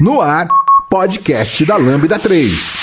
[0.00, 0.48] No ar,
[0.90, 2.76] podcast da Lambda 3.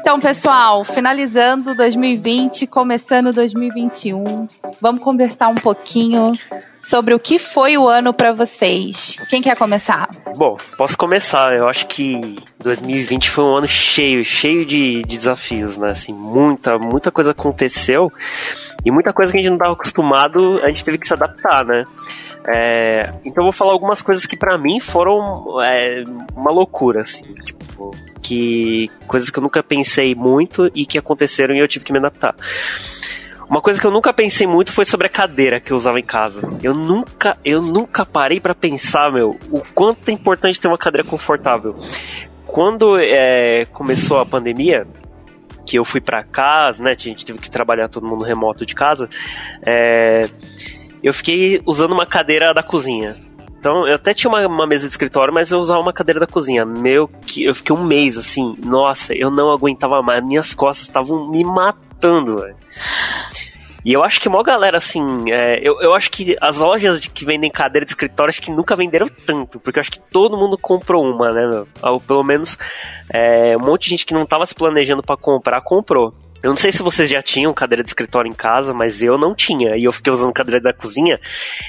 [0.00, 4.48] Então, pessoal, finalizando 2020, começando 2021,
[4.80, 6.32] vamos conversar um pouquinho
[6.78, 9.18] sobre o que foi o ano para vocês.
[9.28, 10.08] Quem quer começar?
[10.34, 11.54] Bom, posso começar.
[11.54, 15.90] Eu acho que 2020 foi um ano cheio, cheio de, de desafios, né?
[15.90, 18.10] Assim, muita, muita coisa aconteceu
[18.82, 21.62] e muita coisa que a gente não estava acostumado, a gente teve que se adaptar,
[21.64, 21.84] né?
[22.48, 26.02] É, então eu vou falar algumas coisas que para mim foram é,
[26.34, 27.90] uma loucura, assim, tipo,
[28.22, 31.98] que coisas que eu nunca pensei muito e que aconteceram e eu tive que me
[31.98, 32.34] adaptar.
[33.48, 36.04] Uma coisa que eu nunca pensei muito foi sobre a cadeira que eu usava em
[36.04, 36.48] casa.
[36.62, 41.06] Eu nunca, eu nunca parei para pensar, meu, o quanto é importante ter uma cadeira
[41.06, 41.76] confortável.
[42.46, 44.86] Quando é, começou a pandemia,
[45.66, 46.92] que eu fui para casa, né?
[46.92, 49.08] A gente teve que trabalhar todo mundo remoto de casa.
[49.66, 50.28] É,
[51.02, 53.16] eu fiquei usando uma cadeira da cozinha.
[53.60, 56.26] Então, eu até tinha uma, uma, mesa de escritório, mas eu usava uma cadeira da
[56.26, 56.64] cozinha.
[56.64, 60.24] Meu, que eu fiquei um mês assim, nossa, eu não aguentava mais.
[60.24, 62.56] Minhas costas estavam me matando, velho.
[63.84, 67.24] E eu acho que uma galera, assim, é, eu, eu acho que as lojas que
[67.26, 70.56] vendem cadeira de escritório acho que nunca venderam tanto, porque eu acho que todo mundo
[70.56, 71.64] comprou uma, né?
[71.82, 72.58] Ou pelo menos
[73.12, 76.14] é, um monte de gente que não tava se planejando para comprar, comprou.
[76.42, 79.34] Eu não sei se vocês já tinham cadeira de escritório em casa, mas eu não
[79.34, 79.76] tinha.
[79.76, 81.20] E eu fiquei usando cadeira da cozinha.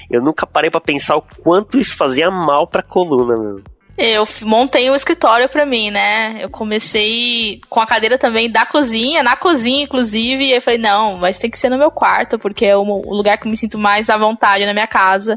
[0.10, 3.62] Eu nunca parei para pensar o quanto isso fazia mal pra coluna, meu.
[3.98, 6.42] Eu montei um escritório para mim, né?
[6.42, 11.18] Eu comecei com a cadeira também da cozinha, na cozinha, inclusive, e eu falei, não,
[11.18, 12.84] mas tem que ser no meu quarto, porque é o
[13.14, 15.36] lugar que eu me sinto mais à vontade na minha casa.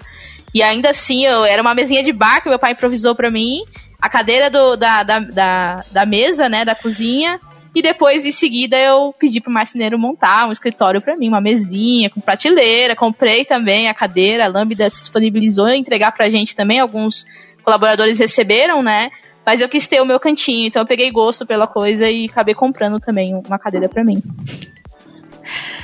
[0.55, 3.65] E ainda assim, eu era uma mesinha de bar que meu pai improvisou para mim,
[4.01, 7.41] a cadeira do, da, da, da, da, mesa, né, da cozinha,
[7.75, 12.09] e depois, em seguida, eu pedi pro marceneiro montar um escritório para mim, uma mesinha
[12.09, 16.79] com prateleira, comprei também a cadeira, a Lambda se disponibilizou a entregar pra gente também
[16.79, 17.27] alguns
[17.65, 19.11] colaboradores receberam, né?
[19.45, 22.55] Mas eu quis ter o meu cantinho, então eu peguei gosto pela coisa e acabei
[22.55, 24.23] comprando também uma cadeira para mim.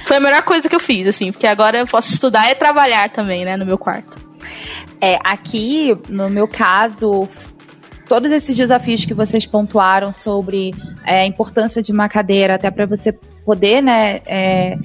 [0.06, 3.10] Foi a melhor coisa que eu fiz, assim, porque agora eu posso estudar e trabalhar
[3.10, 4.16] também, né, no meu quarto.
[5.00, 7.28] É, aqui, no meu caso,
[8.10, 10.72] todos esses desafios que vocês pontuaram sobre
[11.06, 13.12] é, a importância de uma cadeira, até para você
[13.44, 14.76] poder, né, é,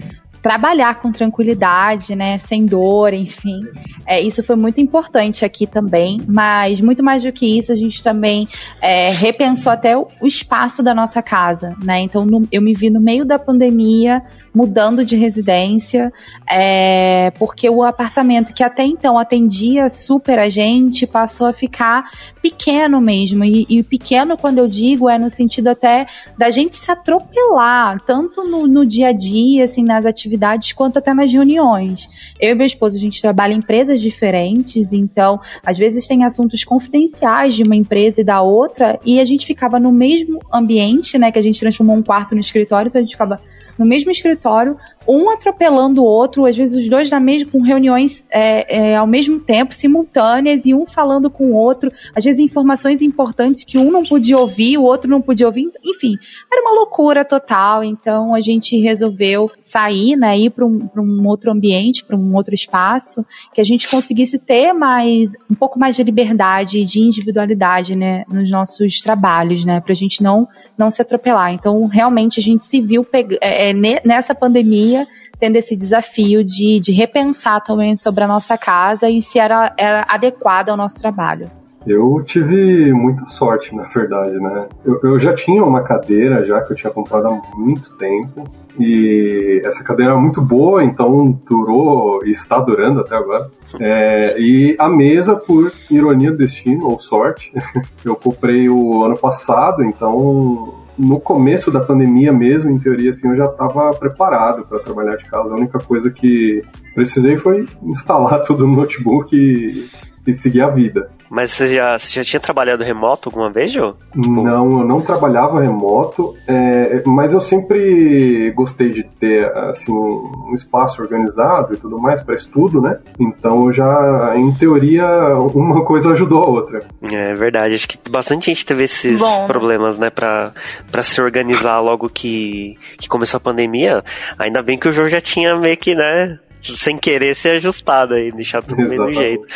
[0.44, 3.62] trabalhar com tranquilidade, né, sem dor, enfim.
[4.06, 8.04] É, isso foi muito importante aqui também, mas muito mais do que isso, a gente
[8.04, 8.48] também
[8.80, 12.02] é, repensou até o, espaço da nossa casa, né?
[12.02, 14.22] Então, no, eu me vi no meio da pandemia
[14.56, 16.14] mudando de residência,
[16.50, 22.10] é, porque o apartamento que até então atendia super a gente passou a ficar
[22.42, 23.44] pequeno mesmo.
[23.44, 26.08] E, e pequeno, quando eu digo, é no sentido até
[26.38, 31.14] da gente se atropelar, tanto no, no dia a dia, assim, nas atividades, quanto até
[31.14, 32.08] nas reuniões.
[32.40, 36.64] Eu e meu esposo, a gente trabalha em empresas diferentes, então, às vezes tem assuntos
[36.64, 41.32] confidenciais de uma empresa e da outra, e a gente ficava no mesmo ambiente, né,
[41.32, 43.42] que a gente transformou um quarto no escritório, então a gente ficava
[43.78, 44.78] no mesmo escritório,
[45.08, 49.08] um atropelando o outro, às vezes os dois na mesma, com reuniões é, é, ao
[49.08, 53.92] mesmo tempo, simultâneas, e um falando com o outro, às vezes informações importantes que um
[53.92, 56.16] não podia ouvir, o outro não podia ouvir, enfim,
[56.52, 57.84] era uma loucura total.
[57.84, 62.54] Então a gente resolveu sair, né, ir para um, um outro ambiente, para um outro
[62.54, 67.98] espaço, que a gente conseguisse ter mais, um pouco mais de liberdade e de individualidade,
[67.98, 70.48] né, nos nossos trabalhos, né, para a gente não,
[70.78, 71.54] não se atropelar.
[71.54, 74.95] Então realmente a gente se viu é, é nessa pandemia
[75.40, 80.06] tendo esse desafio de, de repensar também sobre a nossa casa e se era, era
[80.08, 81.50] adequado ao nosso trabalho.
[81.86, 84.68] Eu tive muita sorte, na verdade, né?
[84.84, 88.44] Eu, eu já tinha uma cadeira já que eu tinha comprado há muito tempo.
[88.80, 93.50] E essa cadeira era muito boa, então durou e está durando até agora.
[93.80, 97.54] É, e a mesa, por ironia do destino ou sorte,
[98.04, 103.36] eu comprei o ano passado, então no começo da pandemia mesmo, em teoria, assim, eu
[103.36, 105.50] já estava preparado para trabalhar de casa.
[105.50, 106.64] A única coisa que
[106.94, 109.90] precisei foi instalar tudo no notebook e,
[110.32, 111.10] e seguir a vida.
[111.30, 113.94] Mas você já, você já tinha trabalhado remoto alguma vez, Joe?
[114.14, 114.44] Tipo...
[114.44, 121.02] Não, eu não trabalhava remoto, é, mas eu sempre gostei de ter assim um espaço
[121.02, 123.00] organizado e tudo mais para estudo, né?
[123.20, 125.06] Então já, em teoria,
[125.54, 126.82] uma coisa ajudou a outra.
[127.02, 129.48] É verdade, acho que bastante gente teve esses Bom.
[129.48, 130.54] problemas, né, para
[131.02, 134.04] se organizar logo que, que começou a pandemia.
[134.38, 136.40] Ainda bem que o Joe já tinha meio que, né,
[136.76, 139.48] sem querer ser ajustado aí, deixar tudo do mesmo jeito.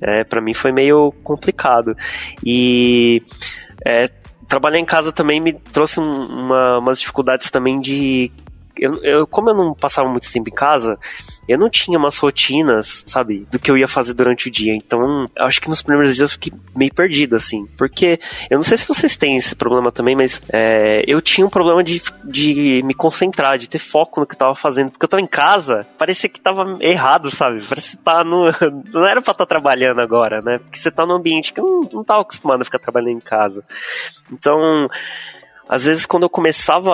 [0.00, 1.96] É, para mim foi meio complicado.
[2.44, 3.22] E
[3.84, 4.10] é,
[4.48, 8.32] trabalhar em casa também me trouxe uma, umas dificuldades também de.
[8.78, 10.98] Eu, eu, como eu não passava muito tempo em casa,
[11.48, 14.72] eu não tinha umas rotinas, sabe, do que eu ia fazer durante o dia.
[14.72, 17.66] Então, acho que nos primeiros dias eu fiquei meio perdido, assim.
[17.76, 18.18] Porque
[18.50, 21.82] eu não sei se vocês têm esse problema também, mas é, eu tinha um problema
[21.82, 24.90] de, de me concentrar, de ter foco no que eu tava fazendo.
[24.90, 27.62] Porque eu tava em casa, parecia que tava errado, sabe?
[27.64, 28.46] Parecia que tá no.
[28.92, 30.58] Não era pra estar tá trabalhando agora, né?
[30.58, 33.62] Porque você tá num ambiente que não, não tava acostumado a ficar trabalhando em casa.
[34.32, 34.88] Então
[35.68, 36.92] às vezes quando eu começava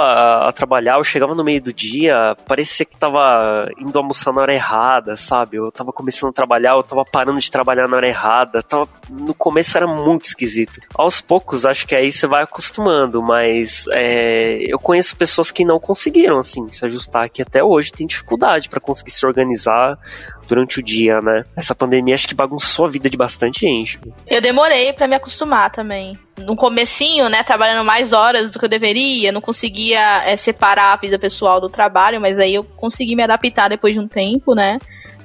[0.48, 4.54] a, trabalhar, eu chegava no meio do dia, parecia que tava indo almoçar na hora
[4.54, 5.58] errada, sabe?
[5.58, 8.62] Eu tava começando a trabalhar, eu tava parando de trabalhar na hora errada.
[8.62, 10.80] Tava, no começo era muito esquisito.
[10.94, 15.78] Aos poucos, acho que aí você vai acostumando, mas é, eu conheço pessoas que não
[15.78, 19.98] conseguiram, assim, se ajustar, que até hoje tem dificuldade para conseguir se organizar
[20.46, 21.44] durante o dia, né?
[21.56, 23.98] Essa pandemia acho que bagunçou a vida de bastante gente.
[24.26, 26.18] Eu demorei para me acostumar também.
[26.38, 30.96] No comecinho, né, trabalhando mais horas do que eu deveria, não conseguia é, separar a
[30.96, 34.78] vida pessoal do trabalho, mas aí eu consegui me adaptar depois de um tempo, né?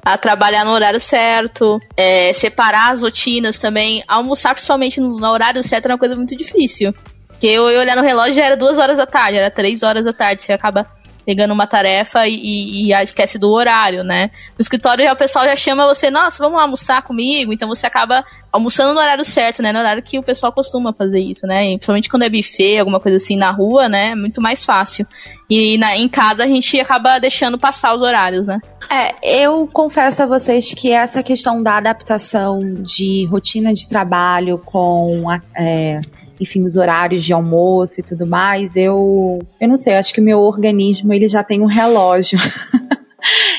[0.07, 4.01] a trabalhar no horário certo, é, separar as rotinas também.
[4.07, 6.93] Almoçar, principalmente no, no, horário certo, era uma coisa muito difícil.
[7.27, 10.05] Porque eu, eu olhar no relógio já era duas horas da tarde, era três horas
[10.05, 10.41] da tarde.
[10.41, 10.87] Você acaba
[11.27, 14.31] pegando uma tarefa e, e, e esquece do horário, né?
[14.57, 18.24] No escritório já o pessoal já chama você, nossa, vamos almoçar comigo, então você acaba
[18.50, 19.74] almoçando no horário certo, né?
[19.74, 21.65] No horário que o pessoal costuma fazer isso, né?
[21.65, 24.12] E, principalmente quando é buffet, alguma coisa assim na rua, né?
[24.12, 25.06] É muito mais fácil.
[25.50, 28.57] E na, em casa a gente acaba deixando passar os horários, né?
[28.89, 35.30] É, eu confesso a vocês que essa questão da adaptação de rotina de trabalho com
[35.30, 36.00] a, é,
[36.39, 40.21] enfim, os horários de almoço e tudo mais, eu, eu não sei, eu acho que
[40.21, 42.39] o meu organismo, ele já tem um relógio.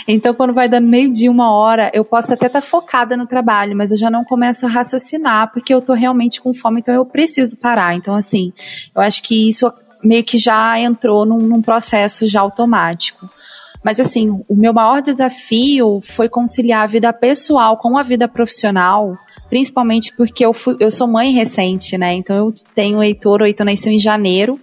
[0.06, 3.26] Então, quando vai dando meio dia, uma hora, eu posso até estar tá focada no
[3.26, 6.94] trabalho, mas eu já não começo a raciocinar, porque eu tô realmente com fome, então
[6.94, 7.94] eu preciso parar.
[7.94, 8.50] Então, assim,
[8.94, 9.70] eu acho que isso
[10.02, 13.28] meio que já entrou num, num processo já automático.
[13.84, 19.16] Mas assim, o meu maior desafio foi conciliar a vida pessoal com a vida profissional
[19.48, 22.14] principalmente porque eu, fui, eu sou mãe recente, né?
[22.14, 24.60] Então eu tenho o Heitor, o Heitor nasceu em janeiro,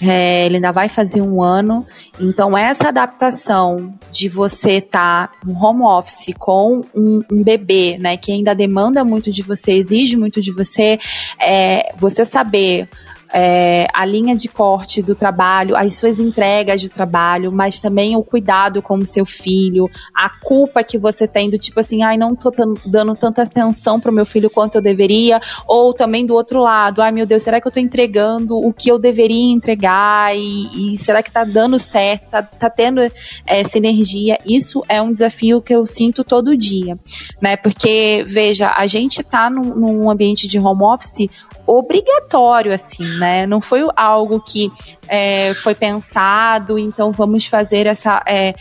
[0.00, 1.86] é, ele ainda vai fazer um ano.
[2.20, 8.16] Então, essa adaptação de você estar tá no home office com um, um, bebê, né,
[8.16, 10.98] que ainda demanda muito de você, exige muito de você,
[11.40, 12.88] é, você saber
[13.32, 18.22] é, a linha de corte do trabalho, as suas entregas de trabalho, mas também o
[18.22, 22.34] cuidado com o seu filho, a culpa que você tem do tipo assim, ai, não
[22.34, 22.50] tô
[22.86, 27.12] dando tanta atenção pro meu filho quanto eu deveria, ou também do outro lado, ai
[27.12, 31.22] meu Deus, será que eu tô entregando o que eu deveria entregar e, e será
[31.22, 33.00] que tá dando certo, tá, tá tendo
[33.46, 34.38] é, sinergia?
[34.46, 36.98] Isso é um desafio que eu sinto todo dia,
[37.40, 37.56] né?
[37.56, 41.28] Porque, veja, a gente tá num, num ambiente de home office
[41.68, 43.46] obrigatório, assim, né?
[43.46, 44.72] Não foi algo que
[45.08, 48.54] é, foi pensado, então vamos fazer essa, é,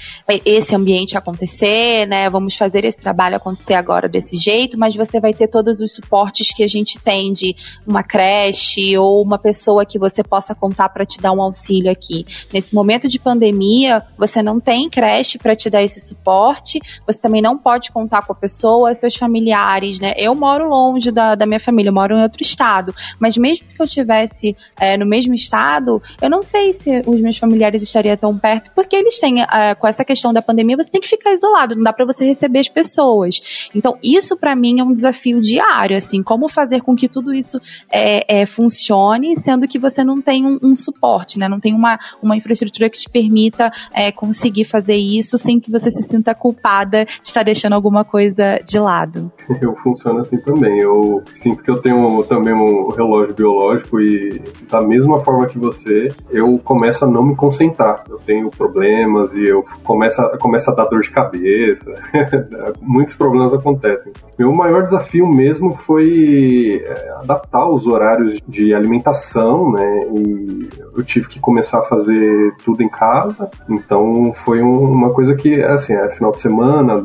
[0.45, 2.29] esse ambiente acontecer, né?
[2.29, 6.53] Vamos fazer esse trabalho acontecer agora desse jeito, mas você vai ter todos os suportes
[6.53, 11.05] que a gente tem de uma creche ou uma pessoa que você possa contar para
[11.05, 12.25] te dar um auxílio aqui.
[12.51, 17.41] Nesse momento de pandemia, você não tem creche para te dar esse suporte, você também
[17.41, 20.13] não pode contar com a pessoa, seus familiares, né?
[20.17, 22.93] Eu moro longe da, da minha família, eu moro em outro estado.
[23.19, 27.37] Mas mesmo que eu estivesse é, no mesmo estado, eu não sei se os meus
[27.37, 31.01] familiares estariam tão perto, porque eles têm, é, com essa questão da pandemia, você tem
[31.01, 33.69] que ficar isolado, não dá para você receber as pessoas.
[33.73, 37.59] Então, isso para mim é um desafio diário, assim, como fazer com que tudo isso
[37.91, 41.47] é, é funcione, sendo que você não tem um, um, suporte, né?
[41.47, 45.91] Não tem uma, uma infraestrutura que te permita é, conseguir fazer isso sem que você
[45.91, 49.31] se sinta culpada de estar deixando alguma coisa de lado.
[49.61, 50.79] Eu funciono assim também.
[50.79, 56.09] Eu sinto que eu tenho também um relógio biológico e da mesma forma que você,
[56.29, 58.03] eu começo a não me concentrar.
[58.09, 61.93] Eu tenho problemas e eu começo a, começo a dar dor de cabeça.
[62.81, 64.11] Muitos problemas acontecem.
[64.37, 70.07] Meu maior desafio mesmo foi é, adaptar os horários de alimentação, né?
[70.15, 73.49] E eu tive que começar a fazer tudo em casa.
[73.69, 77.03] Então foi uma coisa que, assim, é final de semana,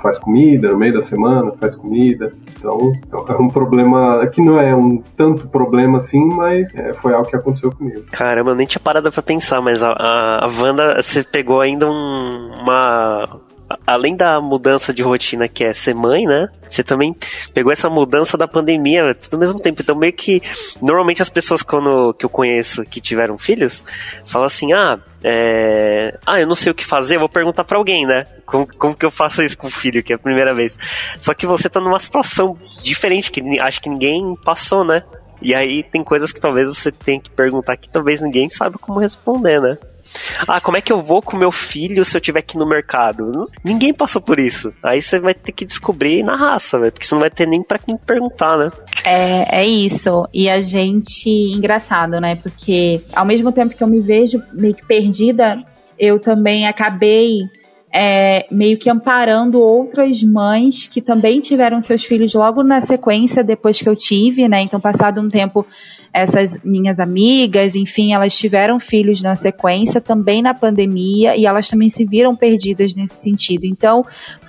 [0.00, 2.32] faz comida, no meio da semana faz comida.
[2.56, 2.92] Então
[3.28, 7.36] é um problema que não é um tanto problema assim, mas é, foi algo que
[7.36, 8.02] aconteceu comigo.
[8.10, 11.88] Caramba, eu nem tinha parado pra pensar, mas a, a, a Wanda, você pegou ainda
[11.88, 13.40] um, uma
[13.86, 16.48] além da mudança de rotina que é ser mãe, né?
[16.68, 17.14] Você também
[17.52, 19.82] pegou essa mudança da pandemia tudo ao mesmo tempo.
[19.82, 20.42] Então, meio que
[20.80, 23.82] normalmente as pessoas quando, que eu conheço que tiveram filhos
[24.26, 26.18] falam assim: ah, é...
[26.26, 28.26] ah, eu não sei o que fazer, vou perguntar para alguém, né?
[28.44, 30.78] Como, como que eu faço isso com o filho, que é a primeira vez?
[31.20, 35.02] Só que você tá numa situação diferente que acho que ninguém passou, né?
[35.40, 38.98] E aí tem coisas que talvez você tenha que perguntar que talvez ninguém sabe como
[38.98, 39.76] responder, né?
[40.46, 43.46] Ah, como é que eu vou com meu filho se eu tiver ir no mercado?
[43.62, 44.72] Ninguém passou por isso.
[44.82, 47.62] Aí você vai ter que descobrir na raça, velho, porque você não vai ter nem
[47.62, 48.70] para quem perguntar, né?
[49.04, 50.28] É, é isso.
[50.32, 52.36] E a gente, engraçado, né?
[52.36, 55.58] Porque ao mesmo tempo que eu me vejo meio que perdida,
[55.98, 57.40] eu também acabei
[57.94, 63.80] é, meio que amparando outras mães que também tiveram seus filhos logo na sequência depois
[63.80, 64.62] que eu tive, né?
[64.62, 65.64] Então, passado um tempo,
[66.14, 71.88] essas minhas amigas, enfim, elas tiveram filhos na sequência, também na pandemia, e elas também
[71.88, 73.64] se viram perdidas nesse sentido.
[73.64, 74.04] Então,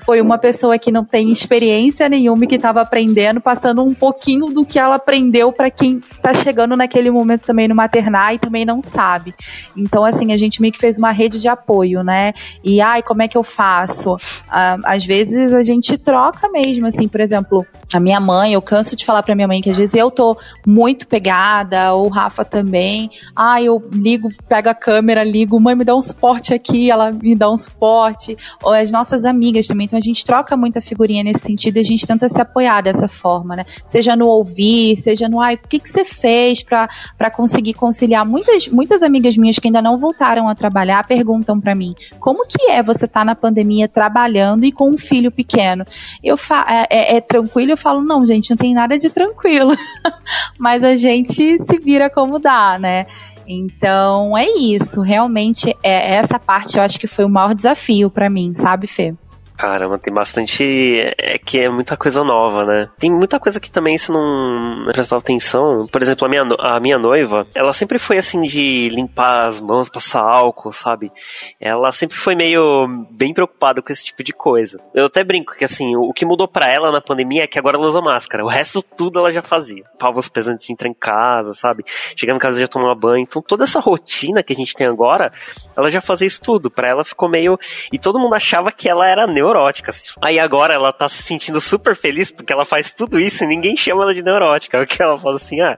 [0.05, 4.45] foi uma pessoa que não tem experiência nenhuma e que estava aprendendo, passando um pouquinho
[4.45, 8.63] do que ela aprendeu para quem está chegando naquele momento também no maternar e também
[8.65, 9.33] não sabe.
[9.75, 12.33] Então, assim, a gente meio que fez uma rede de apoio, né?
[12.63, 14.15] E, ai, como é que eu faço?
[14.47, 18.95] Ah, às vezes a gente troca mesmo, assim, por exemplo, a minha mãe, eu canso
[18.95, 22.45] de falar para minha mãe que às vezes eu tô muito pegada, ou o Rafa
[22.45, 23.09] também.
[23.35, 27.35] Ah, eu ligo, pego a câmera, ligo, mãe, me dá um suporte aqui, ela me
[27.35, 28.37] dá um suporte.
[28.61, 31.83] Ou as nossas amigas também então a gente troca muita figurinha nesse sentido e a
[31.83, 33.65] gente tenta se apoiar dessa forma, né?
[33.87, 38.25] Seja no ouvir, seja no, ai, o que, que você fez para conseguir conciliar?
[38.25, 42.69] Muitas, muitas amigas minhas que ainda não voltaram a trabalhar perguntam para mim, como que
[42.69, 45.85] é você estar tá na pandemia trabalhando e com um filho pequeno?
[46.21, 47.71] Eu fa é, é, é tranquilo?
[47.71, 49.71] Eu falo, não, gente, não tem nada de tranquilo.
[50.59, 53.05] Mas a gente se vira como dá, né?
[53.47, 58.27] Então é isso, realmente é essa parte eu acho que foi o maior desafio para
[58.27, 59.13] mim, sabe, Fê?
[59.57, 61.13] Caramba, tem bastante.
[61.17, 62.89] É que é muita coisa nova, né?
[62.99, 65.87] Tem muita coisa que também se não prestar atenção.
[65.87, 69.89] Por exemplo, a minha, a minha noiva, ela sempre foi assim de limpar as mãos,
[69.89, 71.11] passar álcool, sabe?
[71.59, 74.79] Ela sempre foi meio bem preocupada com esse tipo de coisa.
[74.93, 77.77] Eu até brinco que assim, o que mudou para ela na pandemia é que agora
[77.77, 78.43] ela usa máscara.
[78.43, 79.83] O resto tudo ela já fazia.
[79.97, 81.83] Pavos pesantes de entrar em casa, sabe?
[82.15, 83.23] Chegando em casa já tomar banho.
[83.23, 85.31] Então toda essa rotina que a gente tem agora,
[85.77, 86.69] ela já fazia isso tudo.
[86.69, 87.57] Pra ela ficou meio.
[87.91, 89.91] E todo mundo achava que ela era neurótica neurótica.
[89.91, 90.07] Assim.
[90.21, 93.77] Aí agora ela tá se sentindo super feliz porque ela faz tudo isso e ninguém
[93.77, 94.81] chama ela de neurótica.
[94.85, 95.77] O que ela fala assim, ah,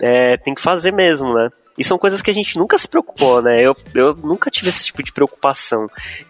[0.00, 1.48] é, tem que fazer mesmo, né?
[1.78, 3.60] E são coisas que a gente nunca se preocupou, né?
[3.60, 5.86] Eu, eu nunca tive esse tipo de preocupação.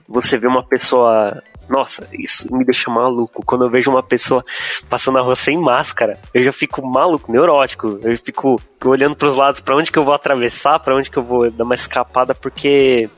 [0.06, 1.42] Você vê uma pessoa.
[1.68, 3.42] Nossa, isso me deixa maluco.
[3.44, 4.42] Quando eu vejo uma pessoa
[4.90, 7.98] passando a rua sem máscara, eu já fico maluco, neurótico.
[8.02, 11.18] Eu fico olhando para os lados, para onde que eu vou atravessar, para onde que
[11.18, 13.08] eu vou dar uma escapada, porque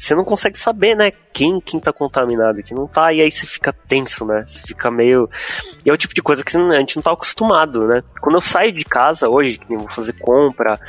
[0.00, 3.46] você não consegue saber, né, quem, quem tá contaminado, quem não tá, e aí você
[3.46, 4.42] fica tenso, né?
[4.46, 5.28] Você fica meio.
[5.84, 8.02] E é o tipo de coisa que a gente não tá acostumado, né?
[8.18, 10.80] Quando eu saio de casa hoje, que vou fazer compra,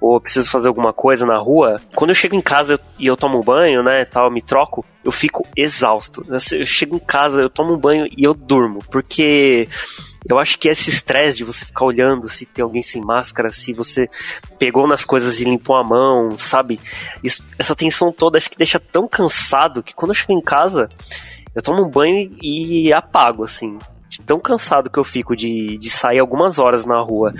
[0.00, 3.42] ou preciso fazer alguma coisa na rua, quando eu chego em casa e eu tomo
[3.42, 6.24] banho, né, tal, me troco, eu fico exausto.
[6.28, 9.68] Eu chego em casa, eu tomo banho e eu durmo, porque
[10.28, 13.72] eu acho que esse estresse de você ficar olhando se tem alguém sem máscara, se
[13.72, 14.08] você
[14.58, 16.78] pegou nas coisas e limpou a mão, sabe?
[17.22, 20.88] Isso, essa tensão toda acho que deixa tão cansado que quando eu chego em casa,
[21.54, 23.78] eu tomo um banho e apago, assim.
[24.08, 27.34] De tão cansado que eu fico de, de sair algumas horas na rua.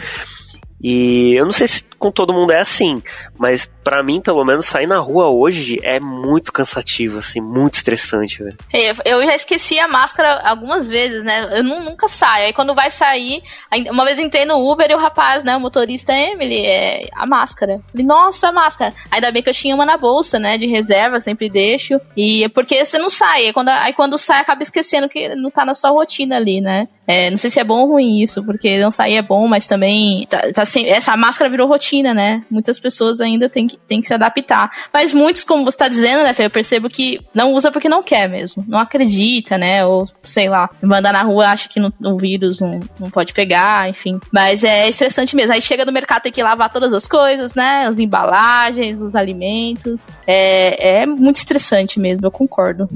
[0.80, 3.00] E eu não sei se com todo mundo é assim,
[3.38, 8.42] mas para mim, pelo menos, sair na rua hoje é muito cansativo, assim, muito estressante,
[8.42, 8.56] velho.
[9.04, 11.58] Eu já esqueci a máscara algumas vezes, né?
[11.58, 12.46] Eu nunca saio.
[12.46, 13.42] Aí quando vai sair,
[13.90, 17.80] uma vez entrei no Uber e o rapaz, né, o motorista, Emily, é a máscara.
[17.92, 18.94] Falei, nossa, a máscara.
[19.10, 22.00] Ainda bem que eu tinha uma na bolsa, né, de reserva, sempre deixo.
[22.16, 23.46] E é porque você não sai.
[23.46, 26.88] Aí quando, aí quando sai, acaba esquecendo que não tá na sua rotina ali, né?
[27.10, 29.66] É, não sei se é bom ou ruim isso, porque não sair é bom, mas
[29.66, 32.44] também tá, tá sem, essa máscara virou rotina, né?
[32.50, 34.70] Muitas pessoas ainda têm que, têm que se adaptar.
[34.92, 38.02] Mas muitos, como você tá dizendo, né, Fê, eu percebo que não usa porque não
[38.02, 38.64] quer mesmo.
[38.68, 39.84] Não acredita, né?
[39.84, 43.88] Ou, sei lá, mandar na rua acha que no, o vírus não, não pode pegar,
[43.88, 44.18] enfim.
[44.32, 45.52] Mas é estressante mesmo.
[45.52, 47.86] Aí chega no mercado, tem que lavar todas as coisas, né?
[47.86, 50.10] As embalagens, os alimentos.
[50.26, 52.88] É, é muito estressante mesmo, eu concordo.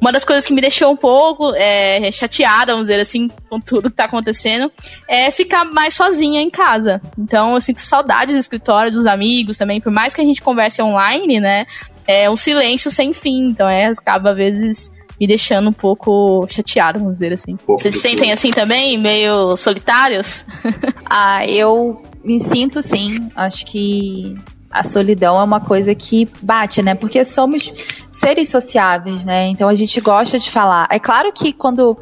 [0.00, 3.90] Uma das coisas que me deixou um pouco é, chateada, vamos dizer assim, com tudo
[3.90, 4.72] que tá acontecendo,
[5.06, 7.02] é ficar mais sozinha em casa.
[7.18, 10.80] Então eu sinto saudade do escritório, dos amigos também, por mais que a gente converse
[10.80, 11.66] online, né?
[12.06, 13.48] É um silêncio sem fim.
[13.48, 17.58] Então é, acaba às vezes me deixando um pouco chateado, vamos dizer assim.
[17.66, 20.46] Vocês se sentem assim também, meio solitários?
[21.04, 23.30] ah, eu me sinto sim.
[23.36, 24.34] Acho que
[24.70, 26.94] a solidão é uma coisa que bate, né?
[26.94, 27.70] Porque somos
[28.20, 29.48] seres sociáveis, né?
[29.48, 30.86] Então a gente gosta de falar.
[30.90, 31.96] É claro que quando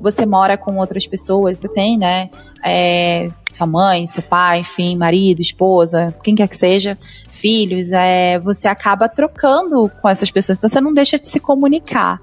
[0.00, 2.30] você mora com outras pessoas, você tem, né?
[2.64, 6.96] É, sua mãe, seu pai, enfim, marido, esposa, quem quer que seja,
[7.28, 12.18] filhos, é, você acaba trocando com essas pessoas, então você não deixa de se comunicar.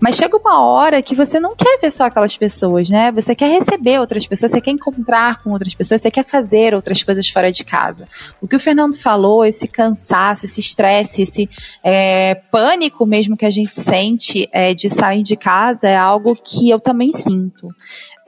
[0.00, 3.10] Mas chega uma hora que você não quer ver só aquelas pessoas, né?
[3.12, 7.02] Você quer receber outras pessoas, você quer encontrar com outras pessoas, você quer fazer outras
[7.02, 8.06] coisas fora de casa.
[8.40, 11.48] O que o Fernando falou, esse cansaço, esse estresse, esse
[11.82, 16.68] é, pânico mesmo que a gente sente é, de sair de casa é algo que
[16.68, 17.68] eu também sinto.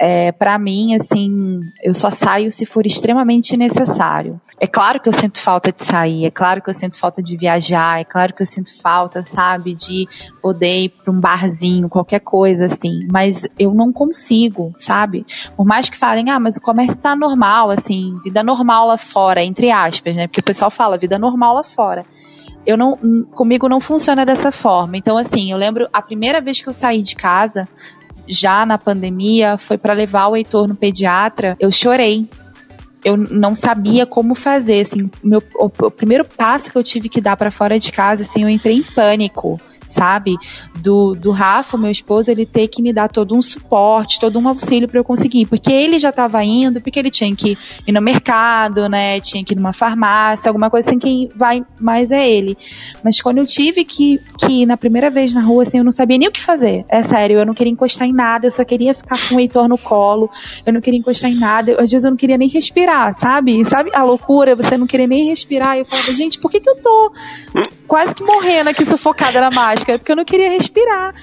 [0.01, 4.41] É, para mim, assim, eu só saio se for extremamente necessário.
[4.61, 7.37] É claro que eu sinto falta de sair, é claro que eu sinto falta de
[7.37, 10.09] viajar, é claro que eu sinto falta, sabe, de
[10.43, 15.25] poder ir para um barzinho, qualquer coisa assim, mas eu não consigo, sabe?
[15.57, 19.45] Por mais que falem, ah, mas o comércio tá normal, assim, vida normal lá fora,
[19.45, 20.27] entre aspas, né?
[20.27, 22.03] Porque o pessoal fala vida normal lá fora
[22.67, 22.93] eu não
[23.33, 24.99] comigo não funciona dessa forma.
[24.99, 27.67] Então assim, eu lembro a primeira vez que eu saí de casa,
[28.29, 31.57] já na pandemia, foi para levar o Heitor no pediatra.
[31.59, 32.29] Eu chorei
[33.05, 37.21] eu não sabia como fazer, assim, meu, o, o primeiro passo que eu tive que
[37.21, 39.61] dar para fora de casa, assim, eu entrei em pânico
[39.99, 40.37] sabe?
[40.81, 44.49] Do, do Rafa, meu esposo, ele ter que me dar todo um suporte, todo um
[44.49, 45.47] auxílio para eu conseguir.
[45.47, 49.21] Porque ele já estava indo, porque ele tinha que ir no mercado, né?
[49.21, 52.57] Tinha que ir numa farmácia, alguma coisa assim, quem vai mais é ele.
[53.03, 55.91] Mas quando eu tive que, que ir na primeira vez na rua, assim, eu não
[55.91, 56.85] sabia nem o que fazer.
[56.89, 59.69] É sério, eu não queria encostar em nada, eu só queria ficar com o Heitor
[59.69, 60.31] no colo,
[60.65, 63.65] eu não queria encostar em nada, às vezes eu não queria nem respirar, sabe?
[63.65, 65.77] Sabe a loucura, você não querer nem respirar?
[65.77, 67.13] E eu falava, gente, por que que eu tô
[67.89, 71.15] quase que morrendo aqui sufocada na máscara, porque eu não queria respirar.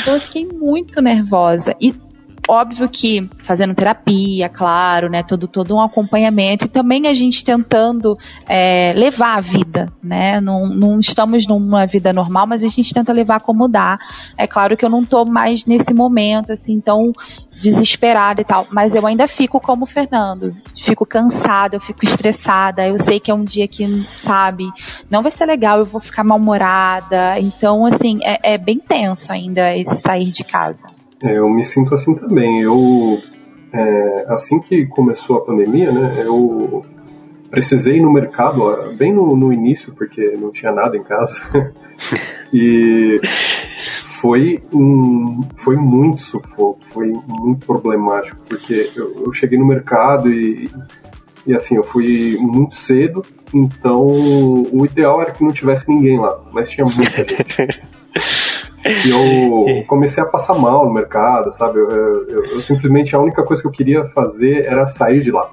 [0.00, 1.74] Então eu fiquei muito nervosa.
[1.80, 1.92] E
[2.48, 8.18] óbvio que fazendo terapia, claro, né, todo, todo um acompanhamento e também a gente tentando
[8.48, 13.12] é, levar a vida, né, não, não estamos numa vida normal, mas a gente tenta
[13.12, 13.98] levar como dá.
[14.36, 17.12] É claro que eu não tô mais nesse momento, assim, tão
[17.60, 22.86] desesperada e tal, mas eu ainda fico como o Fernando, fico cansada, eu fico estressada,
[22.86, 24.68] eu sei que é um dia que, sabe,
[25.08, 29.76] não vai ser legal, eu vou ficar mal-humorada, então, assim, é, é bem tenso ainda
[29.76, 30.91] esse sair de casa.
[31.22, 33.18] Eu me sinto assim também, eu,
[33.72, 36.84] é, assim que começou a pandemia, né, eu
[37.48, 41.40] precisei ir no mercado, bem no, no início, porque não tinha nada em casa,
[42.52, 43.20] e
[44.20, 50.68] foi, um, foi muito sufoco, foi muito problemático, porque eu, eu cheguei no mercado e,
[51.46, 56.40] e assim, eu fui muito cedo, então o ideal era que não tivesse ninguém lá,
[56.52, 57.80] mas tinha muita gente.
[58.84, 61.78] E eu comecei a passar mal no mercado, sabe?
[61.78, 65.50] Eu, eu, eu, simplesmente a única coisa que eu queria fazer era sair de lá.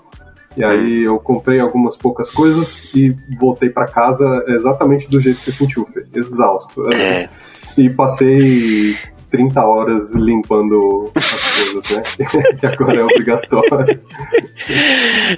[0.57, 5.45] E aí eu comprei algumas poucas coisas e voltei para casa exatamente do jeito que
[5.45, 6.91] você sentiu, Fê, exausto.
[6.91, 7.29] É.
[7.77, 8.97] E passei
[9.31, 12.53] 30 horas limpando as coisas, né?
[12.59, 14.01] que agora é obrigatório.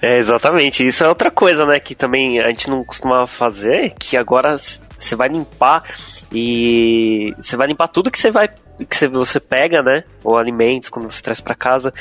[0.01, 0.85] É, exatamente.
[0.85, 1.79] Isso é outra coisa, né?
[1.79, 5.83] Que também a gente não costumava fazer, que agora você vai limpar
[6.31, 8.49] e você vai limpar tudo que você vai
[8.89, 10.03] que você pega, né?
[10.23, 11.93] Ou alimentos quando você traz para casa.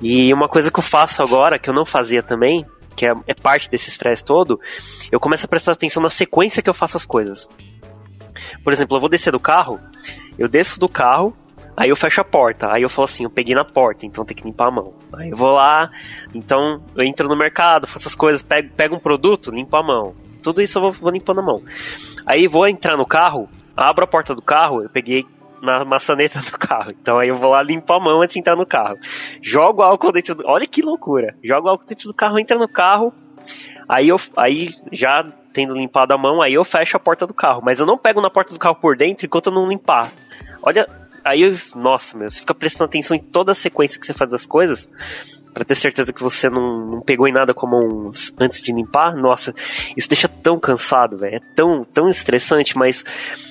[0.00, 3.34] E uma coisa que eu faço agora, que eu não fazia também, que é, é
[3.34, 4.58] parte desse estresse todo,
[5.12, 7.48] eu começo a prestar atenção na sequência que eu faço as coisas.
[8.64, 9.78] Por exemplo, eu vou descer do carro,
[10.38, 11.36] eu desço do carro,
[11.76, 12.72] aí eu fecho a porta.
[12.72, 14.94] Aí eu falo assim, eu peguei na porta, então tem que limpar a mão.
[15.12, 15.90] Aí eu vou lá,
[16.34, 20.14] então eu entro no mercado, faço as coisas, pego, pego um produto, limpo a mão.
[20.42, 21.62] Tudo isso eu vou, vou limpando a mão.
[22.26, 25.26] Aí vou entrar no carro, abro a porta do carro, eu peguei
[25.62, 26.90] na maçaneta do carro.
[26.90, 28.98] Então aí eu vou lá limpar a mão antes de entrar no carro.
[29.42, 30.46] Jogo álcool dentro do.
[30.46, 31.34] Olha que loucura!
[31.42, 33.12] Jogo álcool dentro do carro, entra no carro.
[33.88, 37.62] Aí eu aí já tendo limpado a mão, aí eu fecho a porta do carro.
[37.64, 40.12] Mas eu não pego na porta do carro por dentro enquanto eu não limpar.
[40.62, 40.86] Olha,
[41.26, 44.32] aí eu, nossa, meu, você fica prestando atenção em toda a sequência que você faz
[44.32, 44.88] as coisas
[45.52, 49.16] para ter certeza que você não, não pegou em nada como uns antes de limpar.
[49.16, 49.54] Nossa,
[49.96, 51.36] isso deixa tão cansado, velho.
[51.36, 53.02] É tão, tão estressante, mas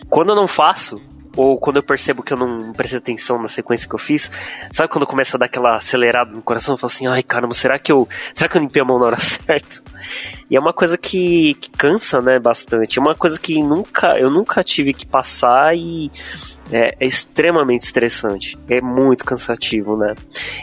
[0.08, 1.02] quando eu não faço,
[1.36, 4.30] ou quando eu percebo que eu não prestei atenção na sequência que eu fiz,
[4.72, 6.76] sabe quando começa a dar aquela acelerada no coração?
[6.76, 8.08] Eu falo assim, ai caramba, será que eu.
[8.34, 9.82] Será que eu limpei a mão na hora certa?
[10.50, 13.00] E é uma coisa que, que cansa, né, bastante.
[13.00, 16.12] É uma coisa que nunca, eu nunca tive que passar e
[16.72, 18.58] é, é, extremamente estressante.
[18.70, 20.16] É muito cansativo, né?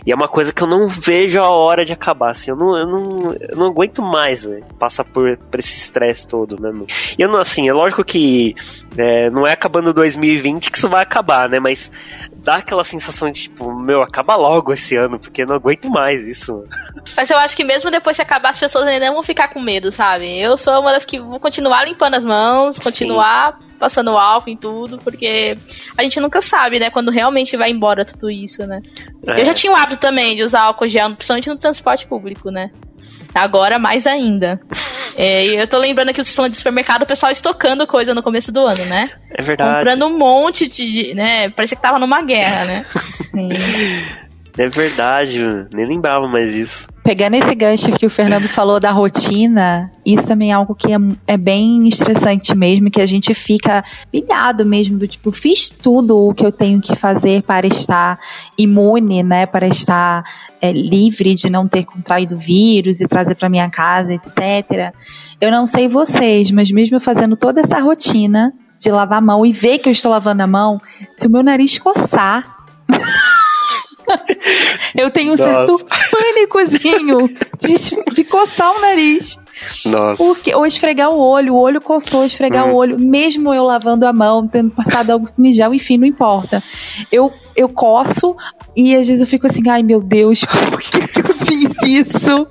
[0.07, 2.31] E é uma coisa que eu não vejo a hora de acabar.
[2.31, 6.27] Assim, eu, não, eu, não, eu não aguento mais né, passar por, por esse estresse
[6.27, 6.73] todo, né?
[7.19, 8.55] E eu não, assim, é lógico que
[8.97, 11.61] é, não é acabando 2020 que isso vai acabar, né?
[11.61, 11.91] Mas
[12.37, 16.27] dá aquela sensação de tipo, meu, acaba logo esse ano, porque eu não aguento mais
[16.27, 16.65] isso.
[17.17, 19.93] Mas eu acho que mesmo depois de acabar, as pessoas ainda vão ficar com medo,
[19.93, 20.41] sabe?
[20.41, 23.72] Eu sou uma das que vou continuar limpando as mãos, continuar Sim.
[23.83, 25.59] Passando álcool em tudo, porque
[25.99, 28.81] a gente nunca sabe, né, quando realmente vai embora tudo isso, né?
[29.27, 29.41] É.
[29.41, 32.71] Eu já tinha o hábito também de usar álcool gel, principalmente no transporte público, né?
[33.35, 34.61] Agora mais ainda.
[35.17, 38.53] É, eu tô lembrando aqui o sistema de supermercado, o pessoal estocando coisa no começo
[38.53, 39.11] do ano, né?
[39.37, 39.75] É verdade.
[39.75, 41.13] Comprando um monte de.
[41.15, 41.51] né?
[41.51, 42.87] Parecia que tava numa guerra, né?
[44.59, 45.39] É verdade,
[45.73, 46.87] nem lembrava mais disso.
[47.03, 50.99] Pegando esse gancho que o Fernando falou da rotina, isso também é algo que é,
[51.27, 56.33] é bem estressante mesmo, que a gente fica pilhado mesmo, do tipo, fiz tudo o
[56.33, 58.21] que eu tenho que fazer para estar
[58.57, 60.23] imune, né, para estar
[60.61, 64.95] é, livre de não ter contraído vírus e trazer para minha casa, etc.
[65.41, 69.53] Eu não sei vocês, mas mesmo fazendo toda essa rotina de lavar a mão e
[69.53, 70.81] ver que eu estou lavando a mão,
[71.17, 72.59] se o meu nariz coçar...
[74.95, 77.29] eu tenho um certo pânicozinho
[77.61, 79.39] de, de coçar o nariz.
[79.85, 80.23] Nossa.
[80.23, 82.73] Porque, ou esfregar o olho, o olho coçou, esfregar hum.
[82.73, 86.63] o olho, mesmo eu lavando a mão, tendo passado algo com gel, enfim, não importa.
[87.11, 88.37] Eu, eu coço
[88.77, 92.47] e às vezes eu fico assim, ai meu Deus, por que, que eu fiz isso?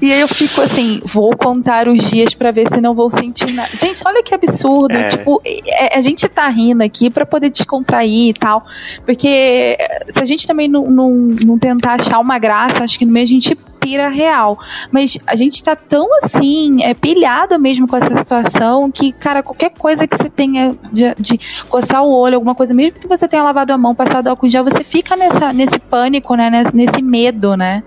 [0.00, 3.52] E aí eu fico assim, vou contar os dias para ver se não vou sentir
[3.52, 3.70] nada.
[3.76, 4.94] Gente, olha que absurdo.
[4.94, 5.08] É.
[5.08, 8.64] Tipo, é, a gente tá rindo aqui para poder descontrair e tal.
[9.04, 9.76] Porque
[10.08, 11.10] se a gente também não, não,
[11.44, 14.58] não tentar achar uma graça, acho que no meio a gente pira real.
[14.92, 19.70] Mas a gente tá tão assim, é pilhado mesmo com essa situação que, cara, qualquer
[19.70, 23.42] coisa que você tenha de, de coçar o olho, alguma coisa, mesmo que você tenha
[23.42, 26.50] lavado a mão, passado álcool gel, você fica nessa, nesse pânico, né?
[26.50, 27.82] Nesse, nesse medo, né?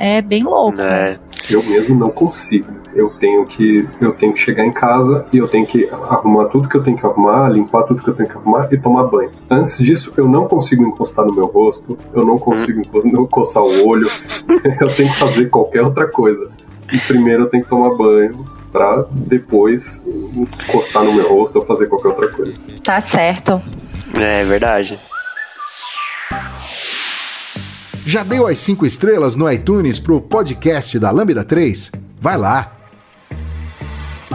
[0.00, 0.80] É bem louco.
[0.80, 1.18] É.
[1.50, 2.72] Eu mesmo não consigo.
[2.94, 6.70] Eu tenho que eu tenho que chegar em casa e eu tenho que arrumar tudo
[6.70, 9.30] que eu tenho que arrumar, limpar tudo que eu tenho que arrumar e tomar banho.
[9.50, 12.82] Antes disso, eu não consigo encostar no meu rosto, eu não consigo
[13.28, 14.08] coçar o olho,
[14.80, 16.50] eu tenho que fazer qualquer outra coisa.
[16.90, 20.00] E primeiro eu tenho que tomar banho, para depois
[20.66, 22.54] encostar no meu rosto ou fazer qualquer outra coisa.
[22.82, 23.60] Tá certo.
[24.14, 24.98] É verdade.
[28.10, 31.92] Já deu as 5 estrelas no iTunes pro podcast da Lambda 3?
[32.20, 32.72] Vai lá!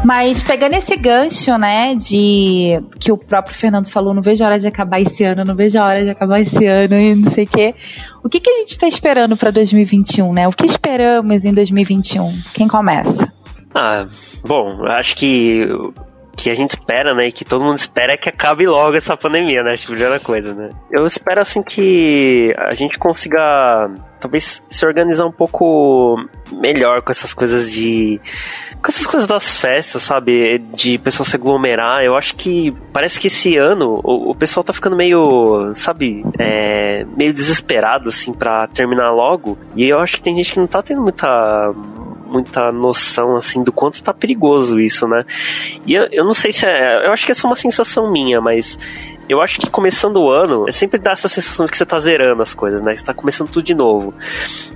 [0.06, 4.60] Mas pegando esse gancho, né, de que o próprio Fernando falou, não vejo a hora
[4.62, 7.44] de acabar esse ano, não vejo a hora de acabar esse ano e não sei
[7.44, 7.76] o quê.
[8.24, 10.48] O que, que a gente está esperando para 2021, né?
[10.48, 12.34] O que esperamos em 2021?
[12.54, 13.30] Quem começa?
[13.74, 14.08] Ah,
[14.48, 15.68] bom, acho que
[16.36, 17.28] que a gente espera, né?
[17.28, 19.76] E que todo mundo espera é que acabe logo essa pandemia, né?
[19.76, 20.70] Tipo, já coisa, né?
[20.92, 26.18] Eu espero, assim, que a gente consiga talvez se organizar um pouco
[26.52, 28.20] melhor com essas coisas de.
[28.82, 30.60] Com essas coisas das festas, sabe?
[30.74, 32.04] De pessoal se aglomerar.
[32.04, 36.24] Eu acho que parece que esse ano o, o pessoal tá ficando meio, sabe?
[36.38, 39.58] É, meio desesperado, assim, para terminar logo.
[39.76, 41.74] E eu acho que tem gente que não tá tendo muita
[42.36, 45.26] muita noção, assim, do quanto tá perigoso isso, né?
[45.86, 47.08] E eu, eu não sei se é.
[47.08, 48.78] Eu acho que é só uma sensação minha, mas
[49.28, 52.00] eu acho que começando o ano, é sempre dá essa sensação de que você tá
[52.00, 52.96] zerando as coisas, né?
[52.96, 54.14] Você tá começando tudo de novo.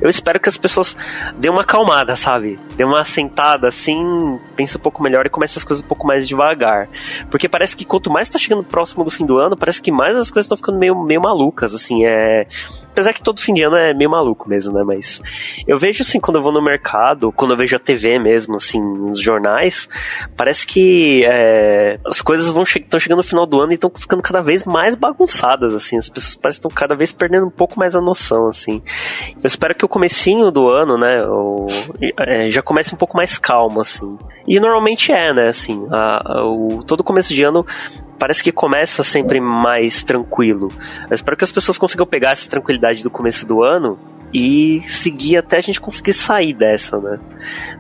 [0.02, 0.96] Eu espero que as pessoas
[1.36, 2.60] dêem uma acalmada, sabe?
[2.76, 6.28] Dêem uma assentada assim, pense um pouco melhor e comece as coisas um pouco mais
[6.28, 6.88] devagar.
[7.30, 10.16] Porque parece que quanto mais tá chegando próximo do fim do ano, parece que mais
[10.16, 12.48] as coisas estão ficando meio, meio malucas, assim, é
[13.00, 14.84] Apesar que todo fim de ano é meio maluco mesmo, né?
[14.84, 15.22] Mas
[15.66, 18.82] eu vejo assim, quando eu vou no mercado, quando eu vejo a TV mesmo, assim,
[18.82, 19.88] nos jornais,
[20.36, 23.90] parece que é, as coisas vão che estão chegando no final do ano e estão
[23.96, 25.98] ficando cada cada vez mais bagunçadas, assim.
[25.98, 28.82] As pessoas parecem estão cada vez perdendo um pouco mais a noção, assim.
[29.36, 31.68] Eu espero que o comecinho do ano, né, o,
[32.18, 34.18] é, já comece um pouco mais calmo, assim.
[34.48, 35.88] E normalmente é, né, assim.
[35.92, 37.66] A, a, o, todo começo de ano
[38.18, 40.70] parece que começa sempre mais tranquilo.
[41.10, 43.98] Eu espero que as pessoas consigam pegar essa tranquilidade do começo do ano
[44.34, 47.20] e seguir até a gente conseguir sair dessa, né?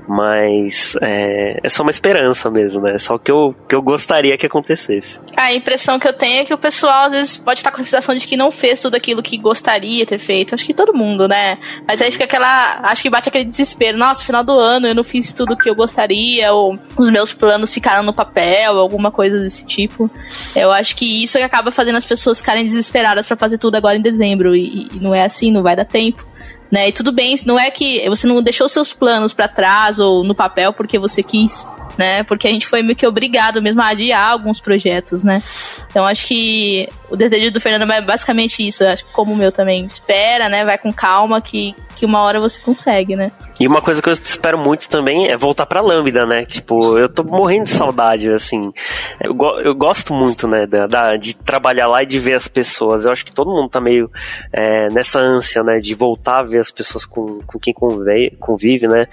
[0.07, 2.95] Mas é, é só uma esperança mesmo, né?
[2.95, 5.19] É só o que eu, que eu gostaria que acontecesse.
[5.37, 7.83] A impressão que eu tenho é que o pessoal às vezes pode estar com a
[7.83, 10.55] sensação de que não fez tudo aquilo que gostaria ter feito.
[10.55, 11.59] Acho que todo mundo, né?
[11.87, 12.79] Mas aí fica aquela.
[12.83, 13.97] Acho que bate aquele desespero.
[13.97, 17.71] Nossa, final do ano eu não fiz tudo que eu gostaria, ou os meus planos
[17.71, 20.09] ficaram no papel, alguma coisa desse tipo.
[20.55, 24.01] Eu acho que isso acaba fazendo as pessoas ficarem desesperadas para fazer tudo agora em
[24.01, 24.55] dezembro.
[24.55, 26.25] E, e não é assim, não vai dar tempo
[26.71, 26.89] né?
[26.89, 30.35] E tudo bem, não é que você não deixou seus planos para trás ou no
[30.35, 32.23] papel porque você quis, né?
[32.23, 35.41] Porque a gente foi meio que obrigado mesmo a adiar alguns projetos, né?
[35.89, 39.51] Então acho que o desejo do Fernando é basicamente isso, acho que como o meu
[39.51, 39.85] também.
[39.85, 40.63] Espera, né?
[40.63, 43.31] Vai com calma que, que uma hora você consegue, né?
[43.59, 46.45] E uma coisa que eu espero muito também é voltar pra Lambda, né?
[46.45, 48.71] Tipo, eu tô morrendo de saudade, assim.
[49.19, 52.47] Eu, go eu gosto muito, né, da, da, de trabalhar lá e de ver as
[52.47, 53.03] pessoas.
[53.03, 54.09] Eu acho que todo mundo tá meio
[54.53, 58.87] é, nessa ânsia, né, de voltar a ver as pessoas com, com quem convive, convive
[58.87, 59.07] né?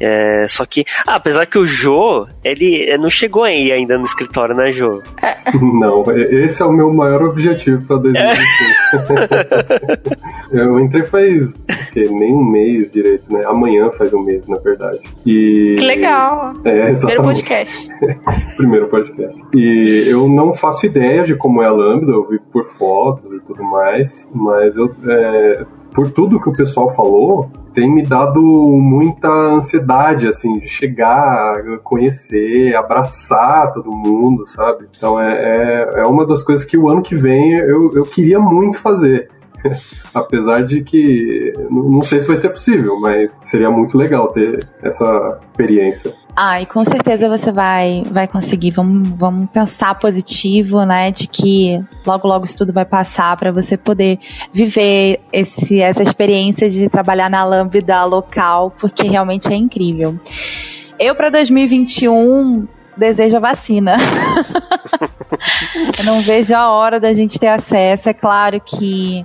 [0.00, 4.54] É, só que, ah, apesar que o Jô, ele não chegou aí ainda no escritório,
[4.54, 5.02] né, Jô?
[5.60, 8.54] Não, esse é o meu maior objetivo pra 2025.
[10.52, 13.42] eu entrei faz que, nem um mês direito, né?
[13.46, 15.00] Amanhã faz um mês, na verdade.
[15.24, 15.76] E...
[15.78, 16.54] Que legal!
[16.64, 17.88] É, Primeiro podcast.
[18.56, 19.42] Primeiro podcast.
[19.54, 23.40] E eu não faço ideia de como é a Lambda, eu vi por fotos e
[23.40, 29.28] tudo mais, mas eu, é, por tudo que o pessoal falou, tem me dado muita
[29.28, 34.86] ansiedade, assim, de chegar, conhecer, abraçar todo mundo, sabe?
[34.96, 38.40] Então é, é, é uma das coisas que o ano que vem eu, eu queria
[38.40, 39.30] muito fazer.
[40.14, 45.38] Apesar de que não sei se vai ser possível, mas seria muito legal ter essa
[45.50, 46.14] experiência.
[46.36, 48.72] Ah, e com certeza você vai, vai conseguir.
[48.72, 51.12] Vamos, vamos pensar positivo, né?
[51.12, 54.18] De que logo, logo isso tudo vai passar para você poder
[54.52, 60.18] viver esse, essa experiência de trabalhar na Lambda local, porque realmente é incrível.
[60.98, 63.96] Eu, para 2021, desejo a vacina.
[65.98, 68.08] Eu não vejo a hora da gente ter acesso.
[68.08, 69.24] É claro que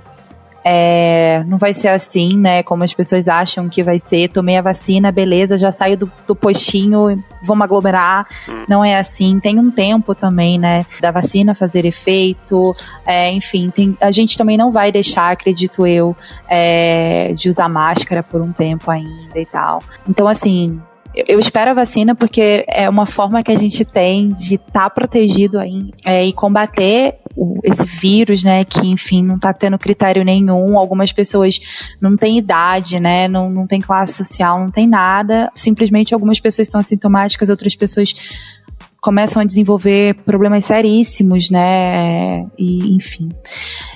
[0.64, 2.62] é, não vai ser assim, né?
[2.62, 4.28] Como as pessoas acham que vai ser.
[4.28, 8.26] Tomei a vacina, beleza, já saio do, do postinho, vamos aglomerar.
[8.48, 8.64] Hum.
[8.68, 9.40] Não é assim.
[9.40, 10.84] Tem um tempo também, né?
[11.00, 12.76] Da vacina fazer efeito.
[13.06, 16.14] É, enfim, tem, a gente também não vai deixar, acredito eu,
[16.48, 19.82] é, de usar máscara por um tempo ainda e tal.
[20.06, 20.80] Então, assim,
[21.14, 24.90] eu espero a vacina porque é uma forma que a gente tem de estar tá
[24.90, 30.24] protegido aí, é, e combater o, esse vírus, né, que enfim não está tendo critério
[30.24, 30.78] nenhum.
[30.78, 31.58] Algumas pessoas
[32.00, 35.50] não têm idade, né, não, não tem classe social, não tem nada.
[35.54, 38.14] Simplesmente algumas pessoas são assintomáticas, outras pessoas
[39.00, 42.44] começam a desenvolver problemas seríssimos, né?
[42.58, 43.30] E, enfim.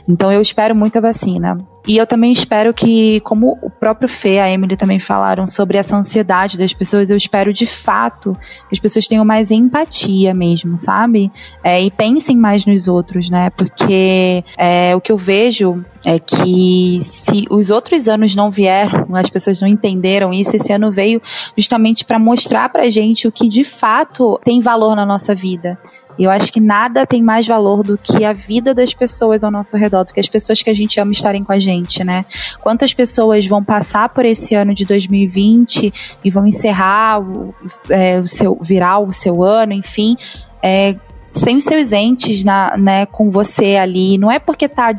[0.09, 1.59] Então eu espero muito a vacina.
[1.87, 5.94] E eu também espero que, como o próprio Fê, a Emily também falaram sobre essa
[5.94, 8.35] ansiedade das pessoas, eu espero de fato
[8.68, 11.31] que as pessoas tenham mais empatia mesmo, sabe?
[11.62, 13.51] É, e pensem mais nos outros, né?
[13.51, 19.29] Porque é, o que eu vejo é que se os outros anos não vieram, as
[19.29, 21.20] pessoas não entenderam isso, esse ano veio
[21.57, 25.79] justamente para mostrar pra gente o que de fato tem valor na nossa vida.
[26.18, 29.77] Eu acho que nada tem mais valor do que a vida das pessoas ao nosso
[29.77, 32.24] redor, do que as pessoas que a gente ama estarem com a gente, né?
[32.61, 35.92] Quantas pessoas vão passar por esse ano de 2020
[36.24, 37.55] e vão encerrar o,
[37.90, 40.16] é, o seu, virar o seu ano, enfim,
[40.62, 40.94] é,
[41.37, 44.16] sem os seus entes na, né, com você ali.
[44.18, 44.94] Não é porque tá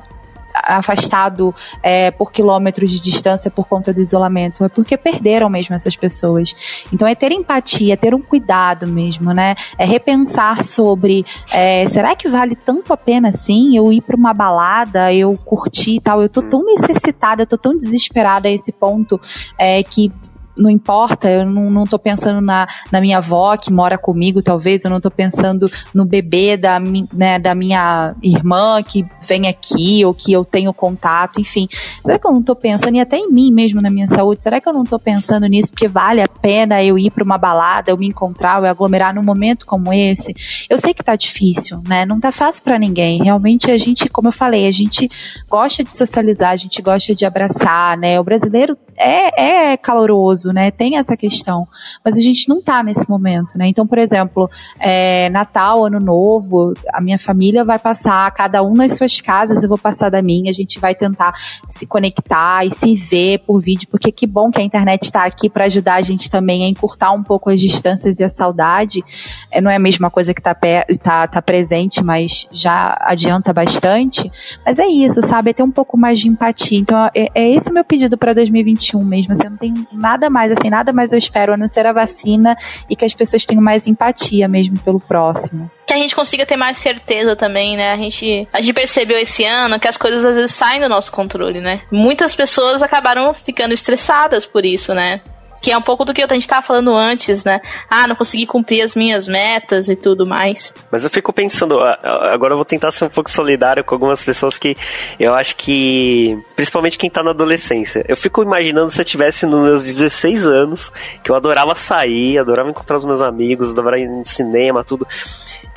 [0.64, 5.96] afastado é, por quilômetros de distância por conta do isolamento, é porque perderam mesmo essas
[5.96, 6.56] pessoas.
[6.94, 9.56] Então é ter empatia, é ter um cuidado mesmo, né?
[9.78, 14.34] É repensar sobre é, será que vale tanto a pena assim eu ir para uma
[14.34, 16.22] balada, eu curtir e tal?
[16.22, 19.20] Eu tô tão necessitada, eu tô tão desesperada a esse ponto
[19.58, 20.12] é, que
[20.58, 24.84] não importa, eu não, não tô pensando na, na minha avó que mora comigo, talvez,
[24.84, 30.14] eu não tô pensando no bebê da, né, da minha irmã que vem aqui ou
[30.14, 31.68] que eu tenho contato, enfim.
[32.02, 34.62] Será que eu não tô pensando, e até em mim mesmo, na minha saúde, será
[34.62, 37.92] que eu não tô pensando nisso porque vale a pena eu ir para uma balada,
[37.92, 40.34] eu me encontrar, eu aglomerar num momento como esse?
[40.70, 42.06] Eu sei que tá difícil, né?
[42.06, 43.24] Não tá fácil para ninguém.
[43.24, 45.10] Realmente a gente, como eu falei, a gente
[45.50, 48.20] gosta de socializar, a gente gosta de abraçar, né?
[48.20, 50.72] O brasileiro é, é caloroso, né?
[50.72, 51.68] Tem essa questão.
[52.04, 53.68] Mas a gente não tá nesse momento, né?
[53.68, 58.94] Então, por exemplo, é, Natal, Ano Novo, a minha família vai passar, cada um nas
[58.94, 61.34] suas casas, eu vou passar da minha, a gente vai tentar
[61.68, 65.50] se conectar e se ver por vídeo, porque que bom que a internet está aqui
[65.50, 69.04] para ajudar a gente também a encurtar um pouco as distâncias e a saudade.
[69.52, 70.56] É, não é a mesma coisa que tá,
[71.04, 74.32] tá, tá presente, mas já adianta bastante.
[74.66, 75.52] Mas é isso, sabe?
[75.52, 76.80] É ter um pouco mais de empatia.
[76.80, 79.34] Então, é, é esse o meu pedido para 2021 mesmo.
[79.34, 81.94] Assim, eu não tenho nada mais, assim, nada mais eu espero a não ser a
[81.94, 82.58] vacina
[82.90, 86.58] e que as pessoas tenham mais empatia mesmo pelo próximo que a gente consiga ter
[86.58, 87.92] mais certeza também, né?
[87.92, 91.12] A gente, a gente percebeu esse ano que as coisas às vezes saem do nosso
[91.12, 91.80] controle, né?
[91.92, 95.22] Muitas pessoas acabaram ficando estressadas por isso, né?
[95.66, 97.60] Que é um pouco do que a gente estava falando antes, né?
[97.90, 100.72] Ah, não consegui cumprir as minhas metas e tudo mais.
[100.92, 104.60] Mas eu fico pensando, agora eu vou tentar ser um pouco solidário com algumas pessoas
[104.60, 104.78] que
[105.20, 106.38] eu acho que.
[106.56, 108.06] Principalmente quem tá na adolescência.
[108.08, 110.92] Eu fico imaginando se eu tivesse nos meus 16 anos,
[111.24, 115.08] que eu adorava sair, adorava encontrar os meus amigos, adorava ir no cinema, tudo.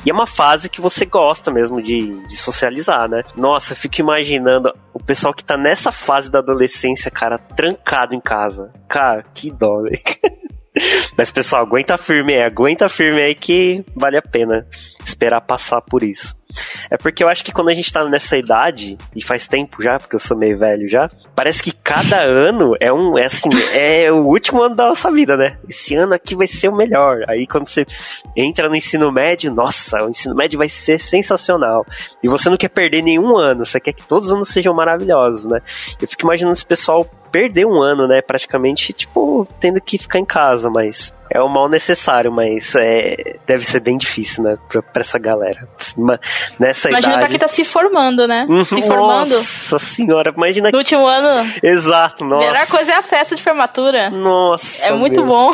[0.05, 3.21] E é uma fase que você gosta mesmo de, de socializar, né?
[3.35, 8.21] Nossa, eu fico imaginando o pessoal que tá nessa fase da adolescência, cara, trancado em
[8.21, 8.71] casa.
[8.87, 9.99] Cara, que dó, velho.
[11.17, 14.65] Mas, pessoal, aguenta firme aí, aguenta firme aí que vale a pena
[15.03, 16.37] esperar passar por isso.
[16.89, 19.99] É porque eu acho que quando a gente tá nessa idade, e faz tempo já,
[19.99, 24.11] porque eu sou meio velho já, parece que cada ano é um, é assim, é
[24.11, 25.57] o último ano da nossa vida, né?
[25.67, 27.23] Esse ano aqui vai ser o melhor.
[27.27, 27.85] Aí quando você
[28.35, 31.85] entra no ensino médio, nossa, o ensino médio vai ser sensacional.
[32.23, 35.45] E você não quer perder nenhum ano, você quer que todos os anos sejam maravilhosos,
[35.45, 35.59] né?
[36.01, 38.21] Eu fico imaginando esse pessoal perder um ano, né?
[38.21, 43.65] Praticamente, tipo, tendo que ficar em casa, mas é o mal necessário, mas é, deve
[43.65, 44.57] ser bem difícil, né?
[44.67, 45.67] Pra, pra essa galera.
[46.59, 47.19] Nessa imagina idade...
[47.19, 48.45] pra quem tá se formando, né?
[48.49, 49.35] Uhum, se formando.
[49.35, 50.71] Nossa senhora, imagina.
[50.71, 51.51] No último ano.
[51.61, 52.47] Exato, nossa.
[52.47, 54.09] A melhor coisa é a festa de formatura.
[54.09, 54.87] Nossa.
[54.87, 55.27] É muito meu.
[55.27, 55.51] bom.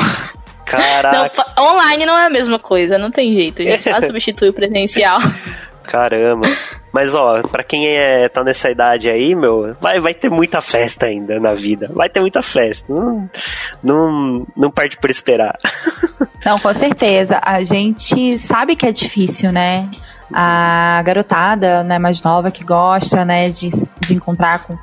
[0.64, 1.30] Caraca.
[1.56, 3.86] Não, online não é a mesma coisa, não tem jeito, gente.
[3.88, 5.18] Ela substitui o presencial.
[5.86, 6.46] Caramba.
[6.92, 11.06] Mas ó, para quem é, tá nessa idade aí, meu, vai, vai ter muita festa
[11.06, 11.90] ainda na vida.
[11.92, 12.86] Vai ter muita festa.
[12.92, 13.30] Não,
[13.82, 15.58] não, não parte por esperar.
[16.44, 17.40] Não, com certeza.
[17.42, 19.90] A gente sabe que é difícil, né?
[20.32, 23.70] A garotada né, mais nova que gosta, né, de,
[24.00, 24.78] de encontrar com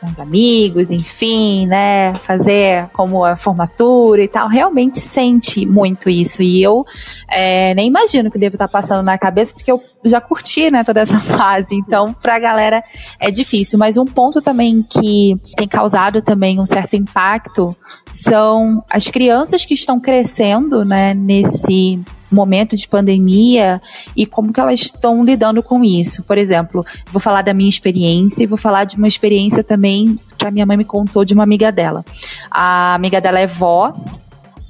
[0.00, 2.14] com os amigos, enfim, né?
[2.26, 6.42] Fazer como a formatura e tal, realmente sente muito isso.
[6.42, 6.84] E eu
[7.28, 11.00] é, nem imagino que devo estar passando na cabeça, porque eu já curti, né, toda
[11.00, 11.74] essa fase.
[11.74, 12.82] Então, pra galera
[13.20, 13.78] é difícil.
[13.78, 19.74] Mas um ponto também que tem causado também um certo impacto são as crianças que
[19.74, 23.80] estão crescendo, né, nesse momento de pandemia
[24.16, 26.22] e como que elas estão lidando com isso.
[26.22, 30.46] Por exemplo, vou falar da minha experiência e vou falar de uma experiência também que
[30.46, 32.04] a minha mãe me contou de uma amiga dela.
[32.50, 33.92] A amiga dela é vó,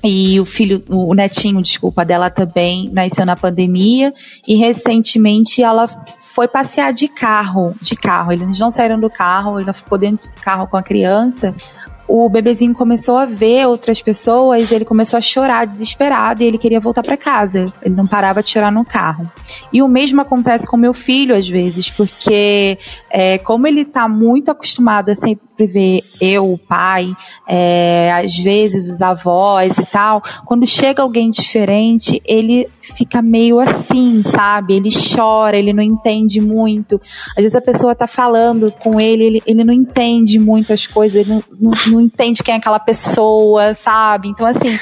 [0.05, 4.13] e o filho, o netinho, desculpa, dela também nasceu na pandemia
[4.47, 5.89] e recentemente ela
[6.35, 8.31] foi passear de carro, de carro.
[8.31, 11.55] Eles não saíram do carro, ele ficou dentro do carro com a criança
[12.09, 16.81] o bebezinho começou a ver outras pessoas, ele começou a chorar desesperado e ele queria
[16.81, 17.73] voltar para casa.
[17.83, 19.31] Ele não parava de chorar no carro.
[19.73, 22.79] E o mesmo acontece com meu filho às vezes, porque
[23.11, 27.15] é, como ele tá muito acostumado a sempre ver eu, o pai,
[27.49, 34.23] é, às vezes os avós e tal, quando chega alguém diferente, ele fica meio assim,
[34.23, 34.75] sabe?
[34.75, 37.01] Ele chora, ele não entende muito.
[37.37, 41.17] Às vezes a pessoa tá falando com ele, ele, ele não entende muito as coisas,
[41.17, 44.29] ele não, não, não entende quem é aquela pessoa, sabe?
[44.29, 44.79] Então, assim,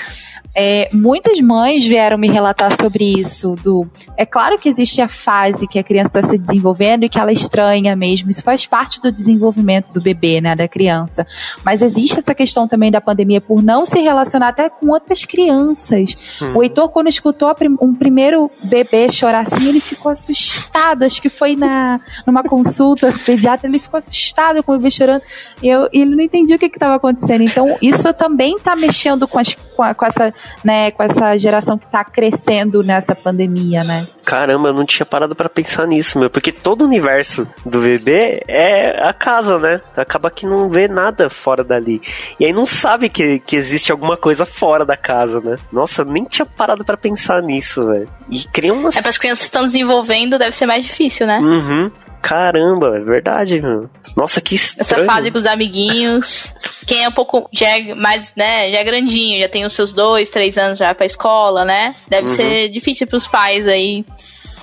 [0.57, 3.57] é, muitas mães vieram me relatar sobre isso.
[3.57, 3.87] Do,
[4.17, 7.33] é claro que existe a fase que a criança está se desenvolvendo e que ela
[7.33, 8.31] estranha mesmo.
[8.31, 11.27] Isso faz parte do desenvolvimento do bebê, né, da criança.
[11.65, 16.17] Mas existe essa questão também da pandemia por não se relacionar até com outras crianças.
[16.41, 16.53] Hum.
[16.57, 21.03] O Heitor, quando escutou um primeiro bebê chorar assim, ele ficou assustado.
[21.03, 25.23] Acho que foi na, numa consulta pediatra, ele ficou assustado com o bebê chorando.
[25.61, 27.43] E eu, ele não entendia o que estava acontecendo.
[27.43, 30.33] Então, isso também está mexendo com, as, com, a, com essa
[30.65, 34.07] né, com essa geração que tá crescendo nessa pandemia, né?
[34.25, 38.43] Caramba, eu não tinha parado para pensar nisso, meu, porque todo o universo do bebê
[38.49, 39.81] é a casa, né?
[39.97, 42.01] Acaba que não vê nada fora dali.
[42.41, 45.57] E aí não sabe que, que existe alguma coisa fora da casa, né?
[45.73, 48.09] Nossa, eu nem tinha parado para pensar nisso, velho.
[48.31, 48.97] E cria umas.
[48.97, 51.39] É para as crianças estão desenvolvendo, deve ser mais difícil, né?
[51.39, 51.91] Uhum.
[52.25, 53.91] Caramba, é verdade, meu.
[54.17, 54.81] Nossa, que estranho.
[54.81, 56.55] Essa fase com os amiguinhos.
[56.87, 59.93] Quem é um pouco, já é mais, né, já é grandinho, já tem os seus
[59.93, 61.95] dois, três anos já pra escola, né?
[62.09, 62.35] Deve uhum.
[62.35, 64.07] ser difícil pros pais aí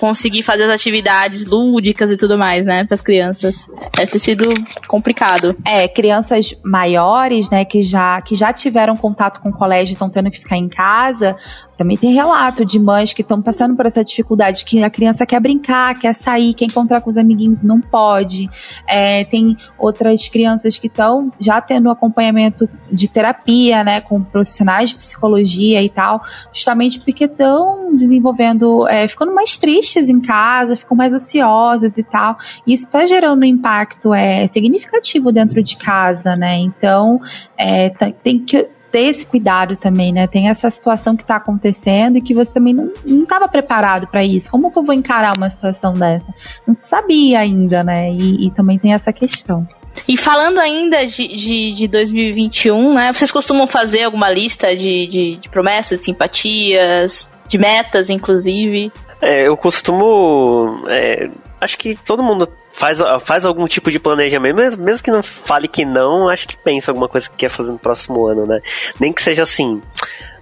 [0.00, 3.70] conseguir fazer as atividades lúdicas e tudo mais, né, para as crianças.
[3.96, 4.48] Deve ter sido
[4.88, 5.54] complicado.
[5.64, 10.10] É, crianças maiores, né, que já, que já tiveram contato com o colégio e estão
[10.10, 11.36] tendo que ficar em casa,
[11.76, 15.40] também tem relato de mães que estão passando por essa dificuldade, que a criança quer
[15.40, 18.48] brincar, quer sair, quer encontrar com os amiguinhos, não pode.
[18.86, 24.96] É, tem outras crianças que estão já tendo acompanhamento de terapia, né, com profissionais de
[24.96, 26.20] psicologia e tal,
[26.52, 32.36] justamente porque estão desenvolvendo, é, ficando mais tristes em casa, ficam mais ociosas e tal.
[32.66, 36.58] Isso está gerando um impacto é, significativo dentro de casa, né?
[36.58, 37.20] Então,
[37.56, 37.90] é,
[38.22, 40.26] tem que ter esse cuidado também, né?
[40.26, 44.50] Tem essa situação que está acontecendo e que você também não estava preparado para isso.
[44.50, 46.26] Como que eu vou encarar uma situação dessa?
[46.66, 48.10] Não sabia ainda, né?
[48.12, 49.66] E, e também tem essa questão.
[50.06, 53.12] E falando ainda de, de, de 2021, né?
[53.12, 58.92] Vocês costumam fazer alguma lista de, de, de promessas, simpatias, de metas, inclusive?
[59.20, 60.82] É, eu costumo.
[60.88, 61.30] É,
[61.60, 62.48] acho que todo mundo
[62.82, 66.56] faz, faz algum tipo de planejamento, mesmo, mesmo que não fale que não, acho que
[66.56, 68.60] pensa alguma coisa que quer fazer no próximo ano, né?
[68.98, 69.80] Nem que seja assim.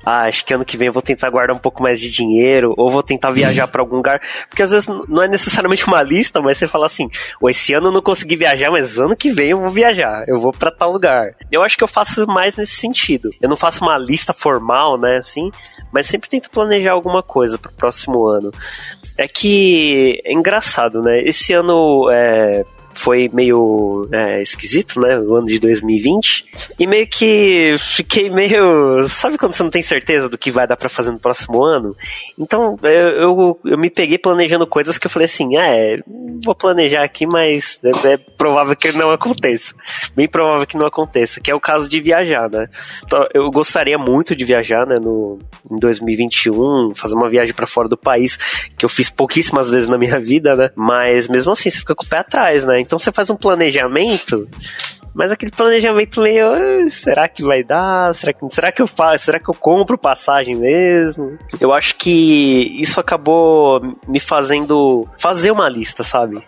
[0.03, 2.73] Ah, acho que ano que vem eu vou tentar guardar um pouco mais de dinheiro,
[2.79, 4.19] ou vou tentar viajar para algum lugar.
[4.49, 7.11] Porque às vezes não é necessariamente uma lista, mas você fala assim:
[7.47, 10.51] esse ano eu não consegui viajar, mas ano que vem eu vou viajar, eu vou
[10.51, 11.35] para tal lugar.
[11.53, 13.29] Eu acho que eu faço mais nesse sentido.
[13.43, 15.51] Eu não faço uma lista formal, né, assim,
[15.93, 18.51] mas sempre tento planejar alguma coisa pro próximo ano.
[19.21, 21.21] É que é engraçado, né?
[21.21, 22.65] Esse ano é,
[22.95, 25.19] foi meio é, esquisito, né?
[25.19, 26.47] O ano de 2020.
[26.79, 29.09] E meio que fiquei meio.
[29.09, 31.97] Sabe quando você não tem certeza do que vai dar para fazer no próximo ano?
[32.39, 35.99] Então eu, eu, eu, me peguei planejando coisas que eu falei assim: ah, é,
[36.45, 39.75] vou planejar aqui, mas é, é, provável que não aconteça.
[40.15, 42.69] Bem provável que não aconteça, que é o caso de viajar, né?
[43.05, 44.97] Então, eu gostaria muito de viajar, né?
[45.01, 45.39] No,
[45.71, 48.37] em 2021, fazer uma viagem para fora do país,
[48.77, 50.71] que eu fiz pouquíssimas vezes na minha vida, né?
[50.75, 52.80] Mas mesmo assim, você fica com o pé atrás, né?
[52.81, 54.49] Então você faz um planejamento
[55.15, 56.51] mas aquele planejamento meio,
[56.91, 58.15] será que vai dar?
[58.15, 59.27] Será que, será que eu faço?
[59.27, 61.39] Será que eu compro passagem mesmo?
[61.61, 66.41] Eu acho que isso acabou me fazendo fazer uma lista, sabe?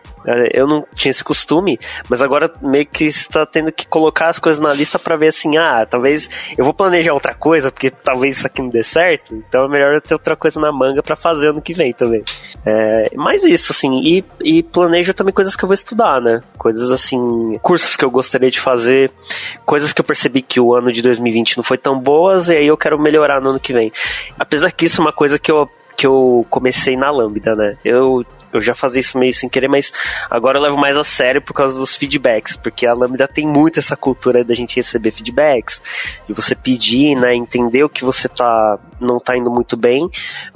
[0.52, 4.60] Eu não tinha esse costume, mas agora meio que está tendo que colocar as coisas
[4.60, 8.46] na lista para ver assim, ah, talvez eu vou planejar outra coisa, porque talvez isso
[8.46, 11.48] aqui não dê certo, então é melhor eu ter outra coisa na manga para fazer
[11.48, 12.22] ano que vem também.
[12.64, 16.40] É, mais isso, assim, e, e planejo também coisas que eu vou estudar, né?
[16.56, 19.10] Coisas assim, cursos que eu gostaria de fazer,
[19.64, 22.66] coisas que eu percebi que o ano de 2020 não foi tão boas e aí
[22.66, 23.92] eu quero melhorar no ano que vem.
[24.38, 27.76] Apesar que isso é uma coisa que eu que eu comecei na Lambda, né?
[27.84, 29.92] Eu eu já fazia isso meio sem querer, mas
[30.30, 33.78] agora eu levo mais a sério por causa dos feedbacks, porque a Lambda tem muito
[33.78, 35.80] essa cultura da gente receber feedbacks,
[36.28, 40.08] de você pedir, né, entender o que você tá não tá indo muito bem,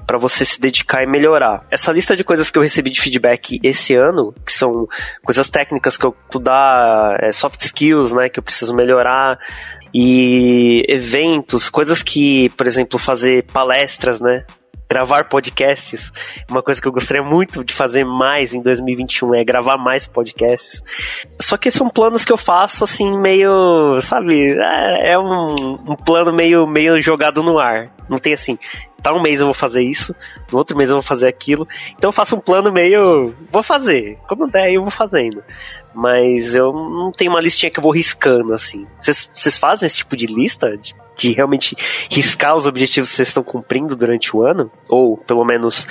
[0.07, 1.67] para você se dedicar e melhorar.
[1.69, 4.87] Essa lista de coisas que eu recebi de feedback esse ano, que são
[5.25, 9.39] coisas técnicas que eu estudar, é, soft skills, né, que eu preciso melhorar,
[9.93, 14.45] e eventos, coisas que, por exemplo, fazer palestras, né?
[14.89, 16.13] Gravar podcasts.
[16.49, 20.83] Uma coisa que eu gostaria muito de fazer mais em 2021 é gravar mais podcasts.
[21.41, 26.33] Só que são planos que eu faço assim, meio, sabe, é, é um, um plano
[26.33, 27.91] meio, meio jogado no ar.
[28.09, 28.59] Não tem assim,
[29.07, 30.15] tá um mês eu vou fazer isso,
[30.51, 31.67] no outro mês eu vou fazer aquilo.
[31.97, 33.35] Então eu faço um plano meio.
[33.53, 34.19] Vou fazer.
[34.27, 35.43] Quando der, eu vou fazendo.
[35.95, 38.87] Mas eu não tenho uma listinha que eu vou riscando, assim.
[39.01, 40.77] Vocês fazem esse tipo de lista?
[40.77, 41.75] De de realmente
[42.11, 44.71] riscar os objetivos que vocês estão cumprindo durante o ano?
[44.91, 45.87] Ou, pelo menos,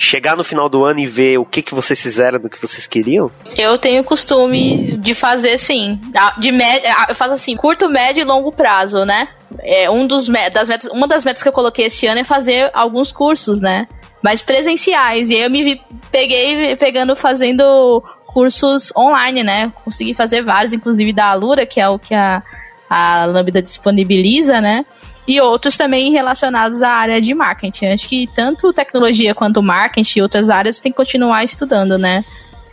[0.00, 2.86] chegar no final do ano e ver o que, que vocês fizeram do que vocês
[2.86, 3.30] queriam?
[3.56, 6.00] Eu tenho costume de fazer sim.
[6.38, 9.28] De média, eu faço assim, curto, médio e longo prazo, né?
[9.60, 12.70] É, um dos das metas, uma das metas que eu coloquei este ano é fazer
[12.72, 13.86] alguns cursos, né?
[14.22, 15.28] Mas presenciais.
[15.28, 19.70] E aí eu me vi, peguei pegando fazendo cursos online, né?
[19.84, 22.42] Consegui fazer vários, inclusive da Alura, que é o que a
[22.90, 24.84] a Lambda disponibiliza, né?
[25.30, 27.86] E outros também relacionados à área de marketing.
[27.86, 32.24] Acho que tanto tecnologia quanto marketing e outras áreas tem que continuar estudando, né?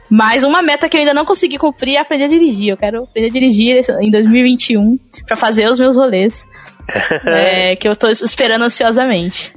[0.10, 2.70] Mas uma meta que eu ainda não consegui cumprir é aprender a dirigir.
[2.70, 4.97] Eu quero aprender a dirigir em 2021
[5.28, 6.47] para fazer os meus rolês.
[7.28, 9.53] é, que eu tô esperando ansiosamente.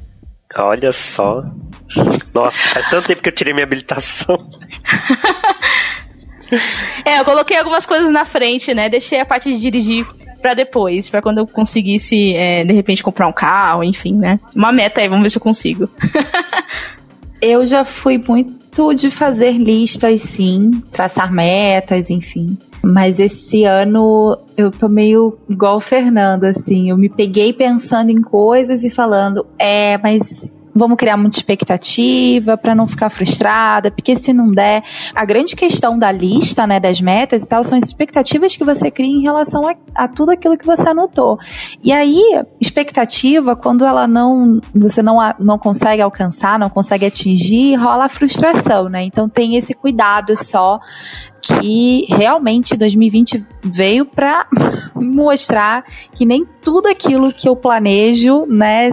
[0.55, 1.42] Olha só.
[2.34, 4.36] Nossa, faz tanto tempo que eu tirei minha habilitação.
[7.07, 8.90] é, eu coloquei algumas coisas na frente, né?
[8.90, 10.07] Deixei a parte de dirigir
[10.41, 14.41] para depois, para quando eu conseguisse, é, de repente, comprar um carro, enfim, né?
[14.57, 15.88] Uma meta aí, vamos ver se eu consigo.
[17.41, 18.61] eu já fui muito
[18.95, 22.57] de fazer listas, sim, traçar metas, enfim.
[22.82, 26.88] Mas esse ano eu tô meio igual o Fernando, assim.
[26.88, 30.22] Eu me peguei pensando em coisas e falando, é, mas
[30.75, 34.83] vamos criar muita expectativa para não ficar frustrada, porque se não der,
[35.14, 38.91] a grande questão da lista, né, das metas e tal, são as expectativas que você
[38.91, 41.39] cria em relação a, a tudo aquilo que você anotou.
[41.83, 42.21] E aí,
[42.61, 48.89] expectativa, quando ela não, você não, não consegue alcançar, não consegue atingir, rola a frustração,
[48.89, 49.05] né?
[49.05, 50.81] Então tem esse cuidado só
[51.43, 54.47] que realmente 2020 veio para
[54.95, 58.93] mostrar que nem tudo aquilo que eu planejo, né,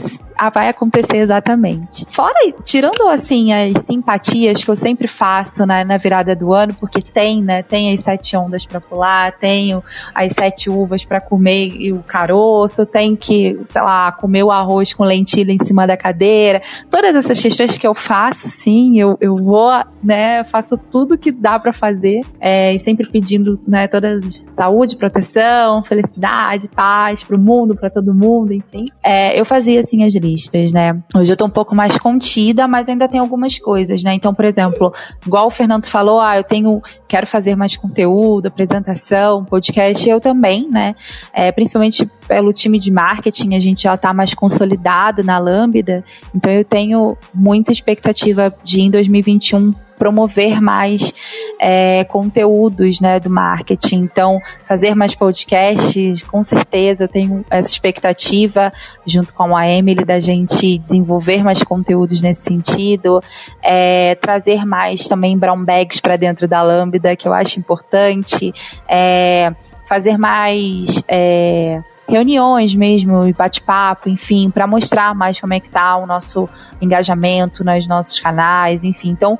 [0.54, 2.06] vai acontecer exatamente.
[2.12, 2.34] Fora,
[2.64, 7.42] tirando assim as simpatias que eu sempre faço né, na virada do ano, porque tem,
[7.42, 7.64] né?
[7.64, 9.84] Tem as sete ondas para pular, tenho
[10.14, 14.94] as sete uvas para comer e o caroço, tem que, sei lá, comer o arroz
[14.94, 16.62] com lentilha em cima da cadeira.
[16.90, 19.72] Todas essas questões que eu faço, sim, eu, eu vou,
[20.04, 20.44] né?
[20.46, 23.88] Faço tudo que dá para fazer, é, e sempre pedindo, né?
[23.88, 28.90] Todas saúde, proteção, felicidade, paz para o mundo, para todo mundo, enfim.
[29.04, 30.27] É, eu fazia assim as listas,
[30.74, 31.02] né?
[31.16, 34.14] Hoje eu tô um pouco mais contida, mas ainda tem algumas coisas, né?
[34.14, 34.94] Então, por exemplo,
[35.26, 40.70] igual o Fernando falou, ah, eu tenho, quero fazer mais conteúdo, apresentação, podcast, eu também,
[40.70, 40.96] né?
[41.34, 46.04] É, principalmente pelo time de marketing, a gente já tá mais consolidado na Lambda,
[46.36, 51.12] então eu tenho muita expectativa de em 2021 promover mais
[51.60, 53.98] é, conteúdos né, do marketing.
[53.98, 58.72] Então, fazer mais podcasts, com certeza, eu tenho essa expectativa,
[59.06, 63.22] junto com a Emily, da gente desenvolver mais conteúdos nesse sentido,
[63.64, 68.54] é, trazer mais também brown bags para dentro da Lambda, que eu acho importante,
[68.88, 69.54] é,
[69.88, 76.06] fazer mais é, reuniões mesmo, bate-papo, enfim, para mostrar mais como é que tá o
[76.06, 76.48] nosso
[76.82, 79.10] engajamento nos nossos canais, enfim.
[79.10, 79.38] Então,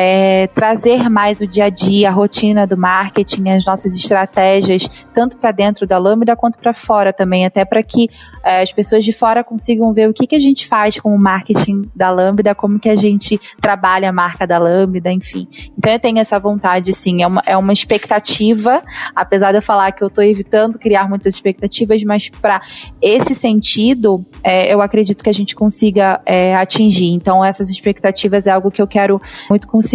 [0.00, 5.36] é, trazer mais o dia a dia, a rotina do marketing, as nossas estratégias, tanto
[5.36, 8.08] para dentro da Lambda quanto para fora também, até para que
[8.44, 11.18] é, as pessoas de fora consigam ver o que, que a gente faz com o
[11.18, 15.48] marketing da Lambda, como que a gente trabalha a marca da Lambda, enfim.
[15.76, 18.84] Então eu tenho essa vontade, sim, é uma, é uma expectativa,
[19.16, 22.62] apesar de eu falar que eu estou evitando criar muitas expectativas, mas para
[23.02, 27.10] esse sentido, é, eu acredito que a gente consiga é, atingir.
[27.10, 29.20] Então essas expectativas é algo que eu quero
[29.50, 29.87] muito conseguir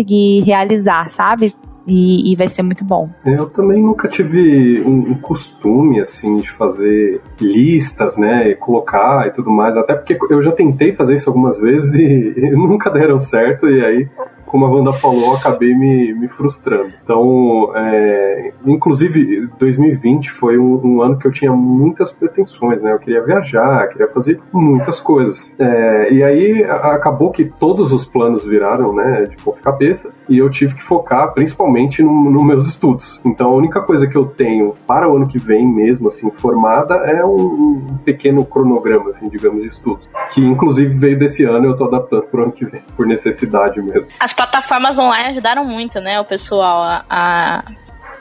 [0.44, 1.56] realizar, sabe?
[1.86, 3.10] E, e, vai ser muito bom.
[3.26, 9.32] Eu também nunca tive um, um, costume, assim, de fazer listas, né, e colocar e
[9.32, 13.20] tudo mais, até porque eu já tentei fazer isso algumas vezes e, e nunca deram
[13.20, 14.10] certo, e aí
[14.54, 16.94] como a Wanda falou, acabei me, me frustrando.
[17.04, 22.94] Então, é, inclusive, 2020 foi um, um, ano que eu tinha muitas pretensões, né?
[22.94, 25.56] Eu queria viajar, queria fazer muitas coisas.
[25.58, 30.48] É, e aí acabou que todos os planos viraram, né, de ponta cabeça, e eu
[30.52, 33.20] tive que focar principalmente nos no meus estudos.
[33.26, 36.94] Então, a única coisa que eu tenho para o ano que vem mesmo, assim, formada,
[36.94, 40.08] é um, um pequeno cronograma, assim, digamos, de estudos.
[40.32, 43.08] Que inclusive veio desse ano e eu tô adaptando para o ano que vem, por
[43.08, 44.06] necessidade mesmo.
[44.20, 47.64] As plataformas online ajudaram muito, né, o pessoal a, a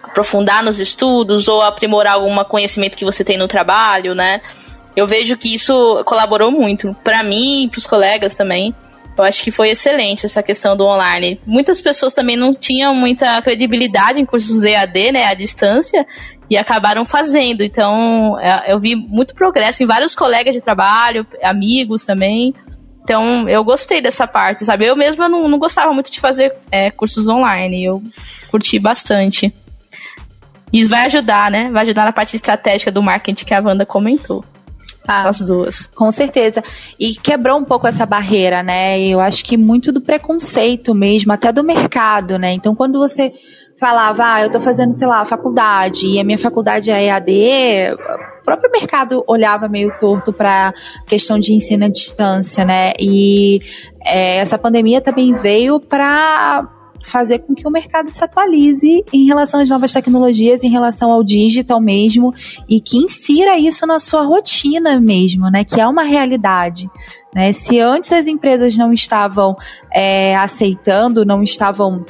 [0.03, 4.41] aprofundar nos estudos ou aprimorar algum conhecimento que você tem no trabalho, né?
[4.95, 8.75] Eu vejo que isso colaborou muito para mim e para os colegas também.
[9.16, 11.41] Eu acho que foi excelente essa questão do online.
[11.47, 16.07] Muitas pessoas também não tinham muita credibilidade em cursos EAD, né, à distância,
[16.49, 17.62] e acabaram fazendo.
[17.62, 22.55] Então, é, eu vi muito progresso em vários colegas de trabalho, amigos também.
[23.03, 24.86] Então, eu gostei dessa parte, sabe?
[24.86, 28.03] Eu mesma não, não gostava muito de fazer é, cursos online, eu
[28.50, 29.53] curti bastante.
[30.72, 31.70] Isso vai ajudar, né?
[31.70, 34.44] Vai ajudar na parte estratégica do marketing que a Wanda comentou.
[35.07, 35.86] Ah, As duas.
[35.88, 36.62] Com certeza.
[36.98, 39.00] E quebrou um pouco essa barreira, né?
[39.00, 42.53] Eu acho que muito do preconceito mesmo, até do mercado, né?
[42.53, 43.32] Então, quando você
[43.83, 47.95] falava, ah, eu tô fazendo, sei lá, faculdade, e a minha faculdade é EAD,
[48.41, 50.72] o próprio mercado olhava meio torto para
[51.05, 52.93] questão de ensino à distância, né?
[52.97, 53.59] E
[54.01, 56.64] é, essa pandemia também veio para
[57.05, 61.24] fazer com que o mercado se atualize em relação às novas tecnologias, em relação ao
[61.24, 62.33] digital mesmo,
[62.68, 65.64] e que insira isso na sua rotina mesmo, né?
[65.64, 66.89] Que é uma realidade.
[67.35, 67.51] Né?
[67.51, 69.57] Se antes as empresas não estavam
[69.93, 72.05] é, aceitando, não estavam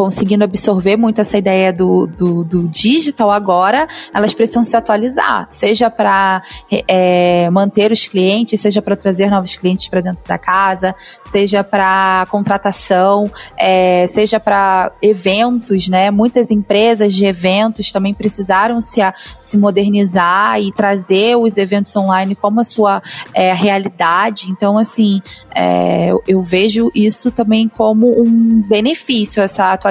[0.00, 5.90] conseguindo absorver muito essa ideia do, do, do digital agora, elas precisam se atualizar, seja
[5.90, 6.42] para
[6.88, 10.94] é, manter os clientes, seja para trazer novos clientes para dentro da casa,
[11.26, 16.10] seja para contratação, é, seja para eventos, né?
[16.10, 22.34] Muitas empresas de eventos também precisaram se, a, se modernizar e trazer os eventos online
[22.34, 23.02] como a sua
[23.34, 24.50] é, realidade.
[24.50, 25.20] Então, assim,
[25.54, 29.89] é, eu, eu vejo isso também como um benefício, essa atualização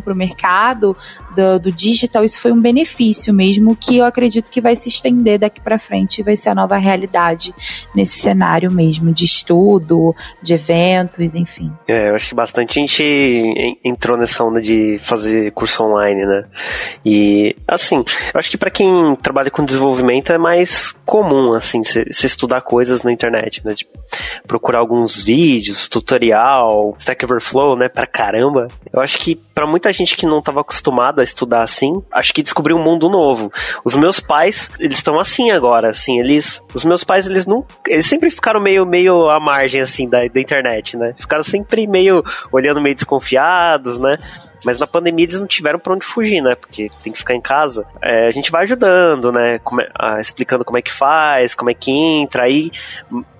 [0.00, 0.96] para o mercado
[1.34, 5.38] do, do digital, isso foi um benefício mesmo que eu acredito que vai se estender
[5.38, 7.54] daqui para frente e vai ser a nova realidade
[7.94, 11.72] nesse cenário mesmo de estudo, de eventos, enfim.
[11.88, 16.44] É, eu acho que bastante gente entrou nessa onda de fazer curso online, né?
[17.04, 17.96] E assim,
[18.32, 23.02] eu acho que para quem trabalha com desenvolvimento é mais comum assim, se estudar coisas
[23.02, 23.74] na internet, né?
[23.74, 23.92] Tipo,
[24.46, 28.68] procurar alguns vídeos, tutorial, Stack Overflow, né, pra caramba.
[28.92, 32.42] Eu acho que para muita gente que não estava acostumado a estudar assim, acho que
[32.42, 33.52] descobriu um mundo novo.
[33.84, 38.06] Os meus pais, eles estão assim agora, assim, eles, os meus pais, eles não, eles
[38.06, 41.14] sempre ficaram meio, meio à margem, assim, da, da internet, né?
[41.16, 44.18] Ficaram sempre meio, olhando meio desconfiados, né?
[44.64, 46.54] Mas na pandemia eles não tiveram pra onde fugir, né?
[46.54, 47.86] Porque tem que ficar em casa.
[48.00, 49.58] É, a gente vai ajudando, né?
[49.58, 52.44] Como é, ah, explicando como é que faz, como é que entra.
[52.44, 52.70] Aí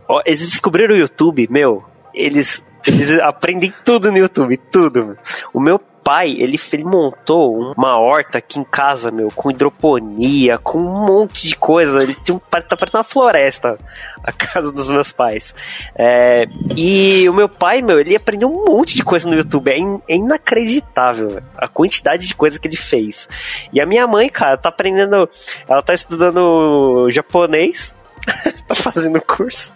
[0.09, 1.83] ó, eles descobriram o YouTube, meu.
[2.13, 5.19] Eles, eles aprendem tudo no YouTube, tudo.
[5.53, 10.79] O meu pai, ele, ele montou uma horta aqui em casa, meu, com hidroponia, com
[10.79, 12.03] um monte de coisa.
[12.03, 13.79] Ele tem um, tá parecendo uma floresta,
[14.23, 15.55] a casa dos meus pais.
[15.97, 16.45] É,
[16.77, 19.71] e o meu pai, meu, ele aprendeu um monte de coisa no YouTube.
[19.71, 23.27] É, in, é inacreditável a quantidade de coisa que ele fez.
[23.73, 25.29] E a minha mãe, cara, tá aprendendo.
[25.67, 27.95] Ela tá estudando japonês,
[28.69, 29.73] tá fazendo curso.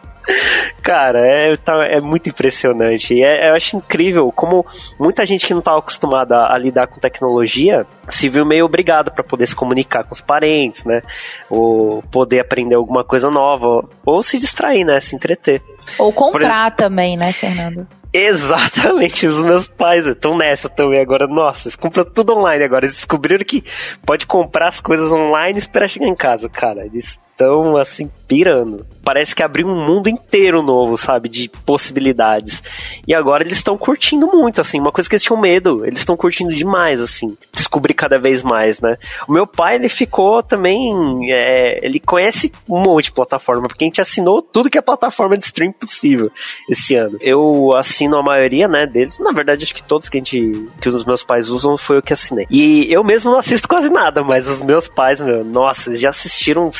[0.82, 3.22] Cara, é, tá, é muito impressionante.
[3.22, 4.64] É, eu acho incrível como
[4.98, 9.10] muita gente que não estava acostumada a, a, lidar com tecnologia se viu meio obrigado
[9.10, 11.02] para poder se comunicar com os parentes, né?
[11.50, 13.84] Ou poder aprender alguma coisa nova.
[14.04, 15.00] Ou se distrair, né?
[15.00, 15.62] Se entreter.
[15.98, 17.86] Ou comprar também, né, Fernando?
[18.12, 21.26] Exatamente, os meus pais estão nessa também agora.
[21.26, 22.86] Nossa, eles compram tudo online agora.
[22.86, 23.62] Eles descobriram que
[24.04, 26.86] pode comprar as coisas online e esperar chegar em casa, cara.
[26.86, 28.84] Eles estão assim pirando.
[29.04, 32.62] Parece que abriu um mundo inteiro novo, sabe, de possibilidades.
[33.06, 36.14] E agora eles estão curtindo muito, assim, uma coisa que eles tinham medo, eles estão
[36.14, 38.98] curtindo demais, assim, descobrir cada vez mais, né?
[39.26, 43.86] O meu pai, ele ficou também, é, ele conhece um monte de plataforma, porque a
[43.86, 46.30] gente assinou tudo que é plataforma de stream possível
[46.68, 47.16] esse ano.
[47.20, 50.88] Eu assino a maioria, né, deles, na verdade acho que todos que a gente, que
[50.88, 52.46] os meus pais usam foi o que assinei.
[52.50, 56.70] E eu mesmo não assisto quase nada, mas os meus pais, meu, nossa, já assistiram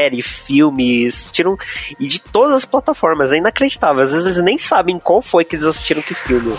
[0.00, 1.58] série, filmes, tiram
[1.98, 3.32] e de todas as plataformas.
[3.32, 4.02] É inacreditável.
[4.02, 6.54] Às vezes eles nem sabem qual foi que eles assistiram que filme.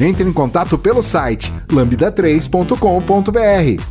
[0.00, 3.82] Entre em contato pelo site lambda3.com.br.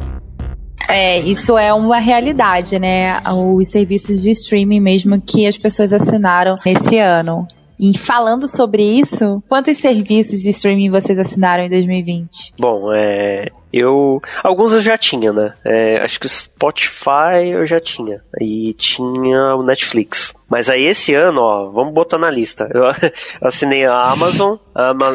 [0.90, 3.22] É, isso é uma realidade, né?
[3.30, 7.46] Os serviços de streaming mesmo que as pessoas assinaram nesse ano.
[7.80, 12.54] E falando sobre isso, quantos serviços de streaming vocês assinaram em 2020?
[12.60, 14.22] Bom, é, eu.
[14.44, 15.54] Alguns eu já tinha, né?
[15.64, 18.22] É, acho que o Spotify eu já tinha.
[18.40, 20.34] E tinha o Netflix.
[20.52, 22.68] Mas aí esse ano, ó, vamos botar na lista.
[22.74, 22.84] Eu
[23.42, 24.58] assinei a Amazon,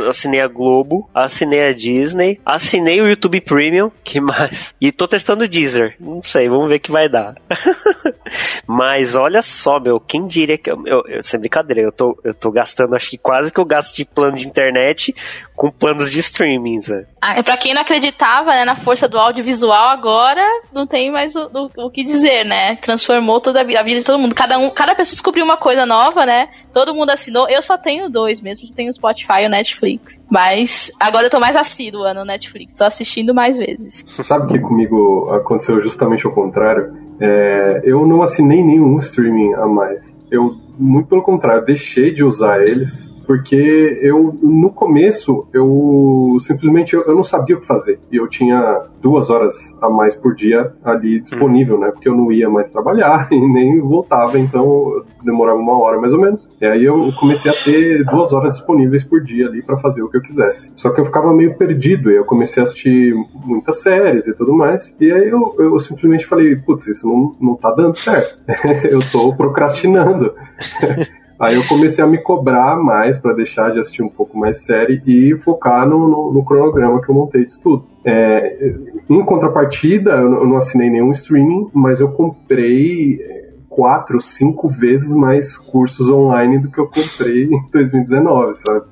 [0.08, 4.74] assinei a Globo, assinei a Disney, assinei o YouTube Premium, que mais?
[4.80, 5.94] E tô testando o Deezer.
[6.00, 7.34] Não sei, vamos ver o que vai dar.
[8.66, 10.70] Mas olha só, meu, quem diria que.
[10.70, 13.94] Eu, eu, sem brincadeira, eu tô, eu tô gastando, acho que quase que eu gasto
[13.94, 15.14] de plano de internet
[15.54, 17.06] com planos de streaming, sabe?
[17.20, 21.50] Ah, pra quem não acreditava né, na força do audiovisual, agora não tem mais o,
[21.54, 22.76] o, o que dizer, né?
[22.76, 24.34] Transformou toda a vida, a vida de todo mundo.
[24.34, 26.48] Cada, um, cada pessoa descobriu uma coisa nova, né?
[26.72, 27.48] Todo mundo assinou.
[27.48, 30.22] Eu só tenho dois mesmo, tenho o Spotify e o Netflix.
[30.30, 34.04] Mas agora eu tô mais assídua no Netflix, tô assistindo mais vezes.
[34.06, 36.94] Você sabe que comigo aconteceu justamente o contrário?
[37.20, 40.16] É, eu não assinei nenhum streaming a mais.
[40.30, 47.02] Eu, muito pelo contrário, deixei de usar eles porque eu no começo eu simplesmente eu,
[47.02, 50.70] eu, não sabia o que fazer e eu tinha duas horas a mais por dia
[50.84, 51.90] ali disponível, né?
[51.90, 56.20] Porque eu não ia mais trabalhar e nem voltava, então demorava uma hora mais ou
[56.20, 56.50] menos.
[56.60, 60.08] E aí eu comecei a ter duas horas disponíveis por dia ali para fazer o
[60.08, 60.72] que eu quisesse.
[60.76, 63.14] Só que eu ficava meio perdido e eu comecei a assistir
[63.44, 64.96] muitas séries e tudo mais.
[65.00, 68.38] E aí eu, eu simplesmente falei, putz, isso não, não tá dando certo.
[68.90, 70.32] eu tô procrastinando.
[71.38, 75.02] Aí eu comecei a me cobrar mais para deixar de assistir um pouco mais série
[75.06, 77.94] e focar no, no, no cronograma que eu montei de estudos.
[78.04, 78.74] É,
[79.08, 85.56] em contrapartida, eu não assinei nenhum streaming, mas eu comprei é, quatro, cinco vezes mais
[85.56, 88.86] cursos online do que eu comprei em 2019, sabe?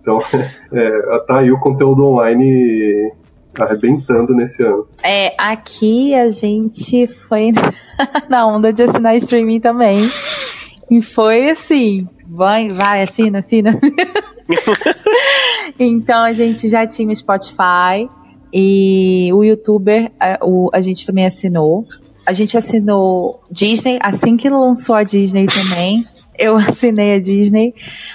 [0.00, 0.20] Então,
[0.72, 3.12] é, tá aí o conteúdo online
[3.58, 4.86] arrebentando nesse ano.
[5.02, 7.52] É, aqui a gente foi
[8.28, 10.00] na onda de assinar streaming também.
[10.90, 13.78] E foi assim, vai, vai, assina, assina.
[15.78, 18.08] então a gente já tinha o Spotify
[18.52, 21.84] e o YouTuber, a, o, a gente também assinou.
[22.24, 26.04] A gente assinou Disney, assim que lançou a Disney também.
[26.38, 27.74] Eu assinei a Disney.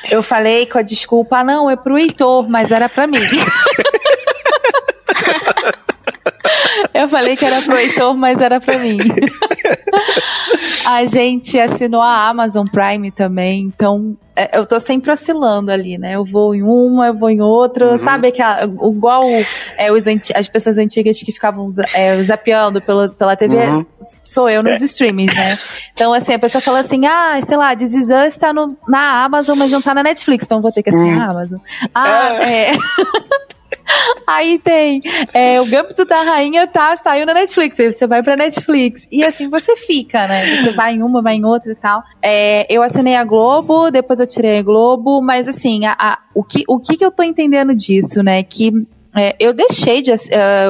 [0.09, 3.19] Eu falei com a desculpa, ah, não, é pro Heitor, mas era pra mim.
[6.93, 8.97] Eu falei que era pro Heitor, mas era pra mim.
[10.87, 16.15] a gente assinou a Amazon Prime também, então é, eu tô sempre oscilando ali, né?
[16.15, 17.93] Eu vou em uma, eu vou em outra.
[17.93, 17.99] Uhum.
[17.99, 19.23] Sabe que igual
[19.77, 20.03] é, os,
[20.35, 23.85] as pessoas antigas que ficavam é, zapeando pela, pela TV, uhum.
[24.23, 24.85] sou eu nos é.
[24.85, 25.57] streamings, né?
[25.93, 29.25] Então, assim, a pessoa fala assim, ah, sei lá, This Is Us tá no, na
[29.25, 31.21] Amazon, mas não tá na Netflix, então vou ter que assinar uhum.
[31.21, 31.59] a Amazon.
[31.93, 32.71] Ah, é.
[32.71, 32.77] é.
[34.27, 34.99] Aí tem
[35.33, 39.07] é, o Gâmbito da Rainha tá, saiu na Netflix, aí você vai pra Netflix.
[39.11, 40.57] E assim você fica, né?
[40.57, 42.01] Você vai em uma, vai em outra e tal.
[42.21, 46.43] É, eu assinei a Globo, depois eu tirei a Globo, mas assim, a, a, o,
[46.43, 48.43] que, o que, que eu tô entendendo disso, né?
[48.43, 48.71] Que
[49.16, 50.12] é, eu deixei de.
[50.12, 50.18] Uh,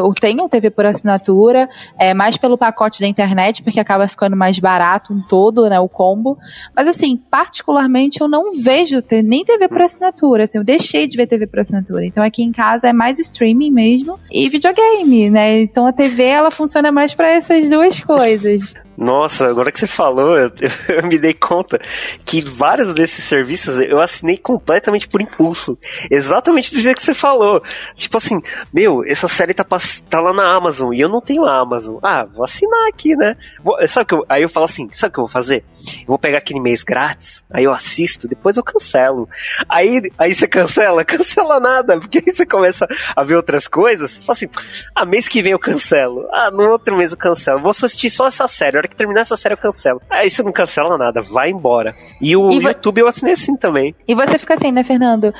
[0.03, 1.69] eu tenho TV por assinatura,
[1.99, 5.79] é, mais pelo pacote da internet, porque acaba ficando mais barato um todo, né?
[5.79, 6.37] O combo.
[6.75, 10.45] Mas, assim, particularmente, eu não vejo nem TV por assinatura.
[10.45, 12.05] Assim, eu deixei de ver TV por assinatura.
[12.05, 15.61] Então, aqui em casa é mais streaming mesmo e videogame, né?
[15.61, 18.73] Então, a TV ela funciona mais para essas duas coisas.
[19.01, 20.51] Nossa, agora que você falou, eu,
[20.87, 21.81] eu, me dei conta
[22.23, 25.75] que vários desses serviços eu assinei completamente por impulso.
[26.11, 27.63] Exatamente do jeito que você falou.
[27.95, 28.39] Tipo assim,
[28.71, 29.65] meu, essa série tá,
[30.07, 31.97] tá lá na Amazon e eu não tenho a Amazon.
[32.03, 33.35] Ah, vou assinar aqui, né?
[33.63, 35.65] Vou, sabe que eu, aí eu falo assim, sabe o que eu vou fazer?
[36.01, 39.27] Eu vou pegar aquele mês grátis, aí eu assisto, depois eu cancelo.
[39.67, 44.19] Aí, aí você cancela, cancela nada, porque aí você começa a ver outras coisas.
[44.19, 44.49] Fala assim,
[44.95, 46.27] ah, mês que vem eu cancelo.
[46.31, 47.59] Ah, no outro mês eu cancelo.
[47.59, 48.77] Vou assistir só essa série.
[48.77, 50.01] A hora que terminar essa série eu cancelo.
[50.09, 51.95] Aí você não cancela nada, vai embora.
[52.21, 53.95] E o e YouTube eu assinei assim também.
[54.07, 55.33] E você fica assim, né, Fernando?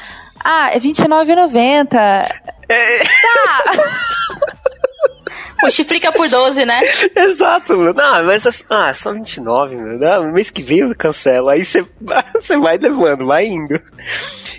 [0.43, 1.93] Ah, é R$29,90.
[2.69, 3.03] É...
[3.03, 3.63] Tá.
[5.61, 6.79] Multiplica por 12, né?
[7.15, 10.23] Exato, Não, mas assim, ah, só 29, meu.
[10.23, 11.49] No mês que vem eu cancelo.
[11.49, 11.85] Aí você,
[12.33, 13.79] você vai levando, vai indo.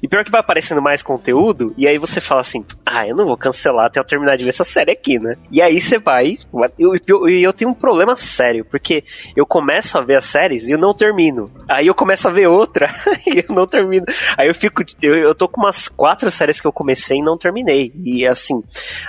[0.00, 3.24] E pior que vai aparecendo mais conteúdo, e aí você fala assim: ah, eu não
[3.24, 5.34] vou cancelar até eu terminar de ver essa série aqui, né?
[5.50, 6.36] E aí você vai.
[6.78, 9.02] E eu, eu, eu, tenho um problema sério, porque
[9.34, 11.50] eu começo a ver as séries e eu não termino.
[11.66, 12.94] Aí eu começo a ver outra
[13.26, 14.04] e eu não termino.
[14.36, 14.82] Aí eu fico.
[15.00, 17.90] Eu, eu tô com umas quatro séries que eu comecei e não terminei.
[18.04, 18.62] E assim.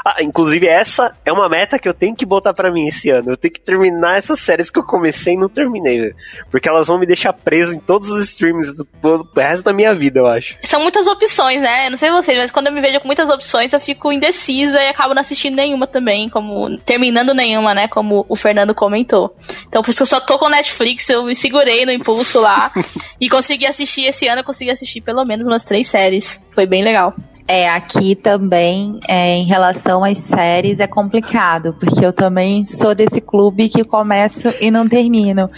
[0.06, 3.32] Ah, inclusive, essa é uma meta que eu tenho que botar para mim esse ano.
[3.32, 6.14] Eu tenho que terminar essas séries que eu comecei e não terminei,
[6.50, 9.94] Porque elas vão me deixar preso em todos os streams do, do resto da minha
[9.94, 10.58] vida, eu acho.
[10.64, 11.90] São muitas opções, né?
[11.90, 14.88] Não sei vocês, mas quando eu me vejo com muitas opções, eu fico indecisa e
[14.88, 17.88] acabo não assistindo nenhuma também, como terminando nenhuma, né?
[17.88, 19.36] Como o Fernando comentou.
[19.67, 22.71] Então, por isso que eu só tô com Netflix, eu me segurei no impulso lá
[23.19, 26.41] e consegui assistir esse ano, eu consegui assistir pelo menos umas três séries.
[26.51, 27.13] Foi bem legal.
[27.46, 33.20] É, aqui também, é, em relação às séries, é complicado, porque eu também sou desse
[33.20, 35.50] clube que começo e não termino.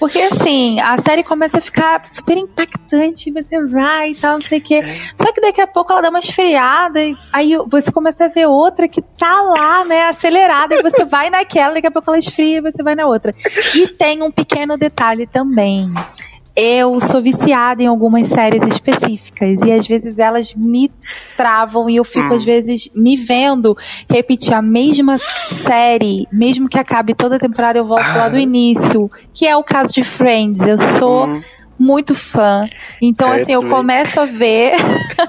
[0.00, 4.58] Porque, assim, a série começa a ficar super impactante, você vai e tal, não sei
[4.58, 4.82] o quê.
[5.16, 8.46] Só que daqui a pouco ela dá uma esfriada, e aí você começa a ver
[8.46, 12.58] outra que tá lá, né, acelerada, e você vai naquela, daqui a pouco ela esfria
[12.58, 13.32] e você vai na outra.
[13.76, 15.88] E tem um pequeno detalhe também
[16.60, 20.90] eu sou viciada em algumas séries específicas e às vezes elas me
[21.36, 22.34] travam e eu fico hum.
[22.34, 23.76] às vezes me vendo
[24.10, 28.16] repetir a mesma série, mesmo que acabe toda a temporada eu volto ah.
[28.16, 30.58] lá do início, que é o caso de Friends.
[30.60, 31.40] Eu sou hum
[31.78, 32.64] muito fã.
[33.00, 34.74] Então, assim, eu começo a ver,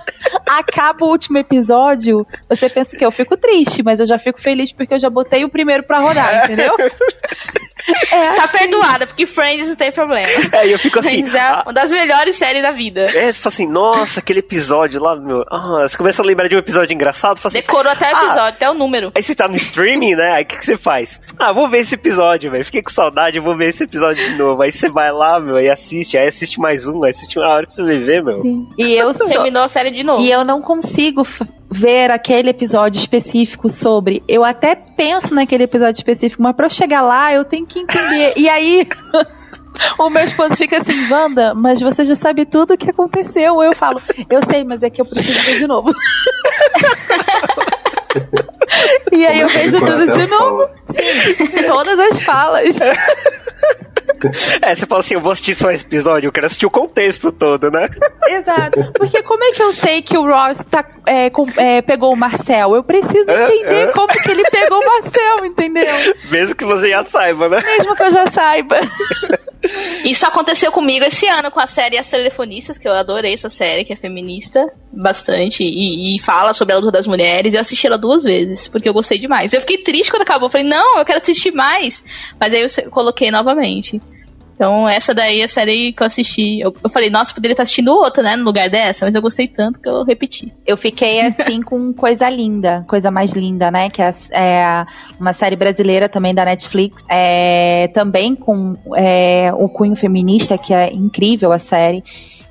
[0.49, 4.71] acaba o último episódio, você pensa que eu fico triste, mas eu já fico feliz
[4.71, 6.75] porque eu já botei o primeiro pra rodar, entendeu?
[8.11, 8.57] É tá assim.
[8.57, 10.29] perdoada, porque Friends não tem problema.
[10.51, 11.23] É, e eu fico assim.
[11.23, 13.01] Friends é uma das melhores séries da vida.
[13.01, 15.43] É, você fala assim, nossa, aquele episódio lá, meu.
[15.49, 18.41] Ah, você começa a lembrar de um episódio engraçado, assim, Decorou até o ah, episódio,
[18.41, 19.11] ah, até o número.
[19.15, 20.31] Aí você tá no streaming, né?
[20.33, 21.21] Aí o que, que você faz?
[21.37, 22.65] Ah, vou ver esse episódio, velho.
[22.65, 24.61] Fiquei com saudade, vou ver esse episódio de novo.
[24.61, 26.17] Aí você vai lá, meu, e assiste.
[26.17, 28.41] Aí assiste mais um, aí assiste uma hora que você vai ver, meu.
[28.41, 28.67] Sim.
[28.77, 30.23] E eu terminou a série de novo.
[30.23, 31.23] E eu não consigo
[31.71, 34.23] ver aquele episódio específico sobre.
[34.27, 38.33] Eu até penso naquele episódio específico, mas pra eu chegar lá, eu tenho que entender.
[38.35, 38.87] E aí.
[39.97, 43.63] O meu esposo fica assim, Wanda, mas você já sabe tudo o que aconteceu.
[43.63, 45.93] Eu falo, eu sei, mas é que eu preciso ver de novo.
[49.13, 50.67] e aí eu vejo tudo de novo.
[50.67, 52.77] Sim, todas as falas.
[54.61, 57.31] É, você fala assim, eu vou assistir só esse episódio, eu quero assistir o contexto
[57.31, 57.87] todo, né?
[58.27, 58.91] Exato.
[58.93, 62.17] Porque como é que eu sei que o Ross tá, é, com, é, pegou o
[62.17, 62.75] Marcel?
[62.75, 65.85] Eu preciso entender como que ele pegou o Marcel, entendeu?
[66.29, 67.61] Mesmo que você já saiba, né?
[67.61, 68.79] Mesmo que eu já saiba.
[70.03, 73.83] Isso aconteceu comigo esse ano com a série As Telefonistas, que eu adorei essa série,
[73.83, 77.53] que é feminista bastante e, e fala sobre a luta das mulheres.
[77.53, 79.53] Eu assisti ela duas vezes, porque eu gostei demais.
[79.53, 80.49] Eu fiquei triste quando acabou.
[80.49, 82.03] Falei, não, eu quero assistir mais.
[82.39, 83.99] Mas aí eu coloquei novamente.
[84.59, 86.59] Então, essa daí é a série que eu assisti.
[86.59, 88.35] Eu, eu falei, nossa, poderia estar assistindo outra, né?
[88.35, 90.53] No lugar dessa, mas eu gostei tanto que eu repeti.
[90.67, 93.89] Eu fiquei assim com Coisa Linda, Coisa Mais Linda, né?
[93.89, 94.85] Que é, é
[95.17, 97.01] uma série brasileira também da Netflix.
[97.09, 102.03] É, também com é, o cunho feminista, que é incrível a série.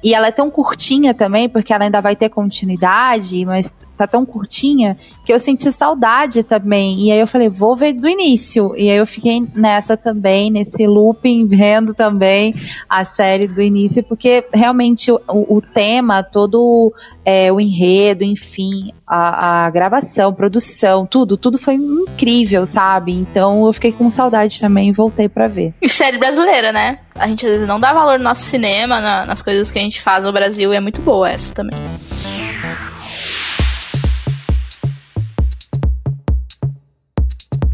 [0.03, 4.25] E ela é tão curtinha também, porque ela ainda vai ter continuidade, mas tá tão
[4.25, 4.97] curtinha
[5.27, 7.07] que eu senti saudade também.
[7.07, 8.75] E aí eu falei, vou ver do início.
[8.77, 12.55] E aí eu fiquei nessa também, nesse looping, vendo também
[12.89, 16.93] a série do início, porque realmente o, o tema, todo
[17.25, 23.13] é, o enredo, enfim, a, a gravação, produção, tudo, tudo foi incrível, sabe?
[23.13, 25.75] Então eu fiquei com saudade também e voltei para ver.
[25.83, 27.01] E série brasileira, né?
[27.15, 29.83] A gente às vezes não dá valor no nosso cinema, na, nas coisas que a
[29.83, 31.79] gente faz no Brasil, e é muito boa essa também.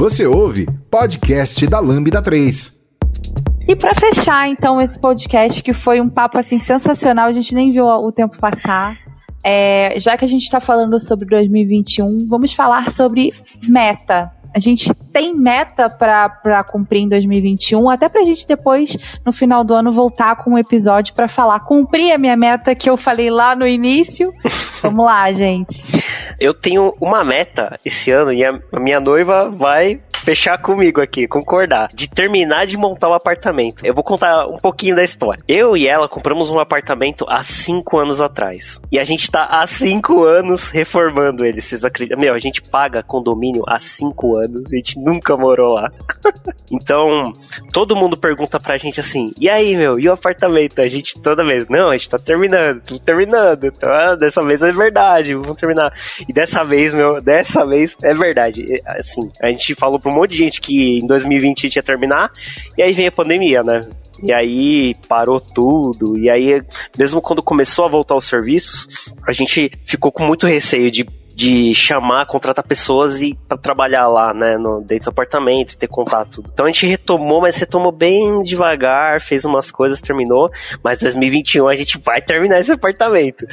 [0.05, 2.78] Você ouve podcast da Lambda 3.
[3.66, 7.70] E para fechar então esse podcast que foi um papo assim sensacional, a gente nem
[7.70, 8.98] viu o tempo passar.
[9.42, 13.32] É, já que a gente está falando sobre 2021, vamos falar sobre
[13.66, 14.30] meta.
[14.55, 18.96] A gente tem meta para cumprir em 2021, até para a gente depois,
[19.26, 21.59] no final do ano, voltar com um episódio para falar.
[21.61, 24.32] Cumprir a minha meta que eu falei lá no início.
[24.80, 25.82] Vamos lá, gente.
[26.38, 31.89] Eu tenho uma meta esse ano e a minha noiva vai fechar comigo aqui, concordar,
[31.93, 33.87] de terminar de montar o um apartamento.
[33.87, 35.43] Eu vou contar um pouquinho da história.
[35.47, 38.81] Eu e ela compramos um apartamento há cinco anos atrás.
[38.91, 41.61] E a gente tá há cinco anos reformando ele.
[41.61, 42.18] Vocês acreditam?
[42.18, 45.91] Meu, a gente paga condomínio há cinco anos a gente nunca morou lá.
[46.72, 47.33] então,
[47.72, 50.81] todo mundo pergunta pra gente assim: e aí, meu, e o apartamento?
[50.81, 53.70] A gente toda vez, não, a gente tá terminando, tô terminando.
[53.72, 54.14] Tá?
[54.14, 55.93] Dessa vez é verdade, vamos terminar.
[56.27, 58.64] E dessa vez, meu, dessa vez é verdade.
[58.87, 62.30] Assim, a gente falou pro monte de gente que em 2020 ia terminar,
[62.76, 63.80] e aí vem a pandemia, né?
[64.22, 66.18] E aí parou tudo.
[66.18, 66.60] E aí,
[66.96, 68.88] mesmo quando começou a voltar os serviços,
[69.26, 71.04] a gente ficou com muito receio de
[71.34, 76.44] de chamar, contratar pessoas e para trabalhar lá, né, no, dentro do apartamento, ter contato.
[76.52, 80.50] Então a gente retomou, mas retomou bem devagar, fez umas coisas, terminou,
[80.82, 83.44] mas 2021 a gente vai terminar esse apartamento.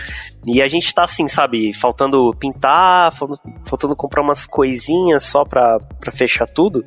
[0.45, 6.11] E a gente tá assim, sabe, faltando pintar, faltando, comprar umas coisinhas só pra, pra
[6.11, 6.83] fechar tudo.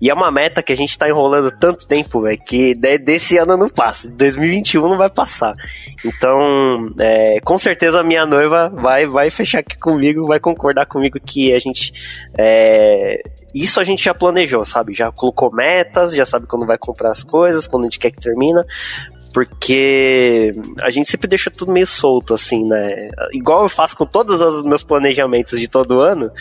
[0.00, 3.56] E é uma meta que a gente tá enrolando tanto tempo, velho, que desse ano
[3.56, 5.52] não passa, 2021 não vai passar.
[6.04, 11.18] Então, é, com certeza a minha noiva vai, vai fechar aqui comigo, vai concordar comigo
[11.24, 11.92] que a gente.
[12.36, 13.20] É,
[13.54, 14.92] isso a gente já planejou, sabe?
[14.92, 18.20] Já colocou metas, já sabe quando vai comprar as coisas, quando a gente quer que
[18.20, 18.62] termina
[19.38, 20.50] porque
[20.82, 23.08] a gente sempre deixa tudo meio solto, assim, né?
[23.32, 26.32] Igual eu faço com todos os meus planejamentos de todo ano,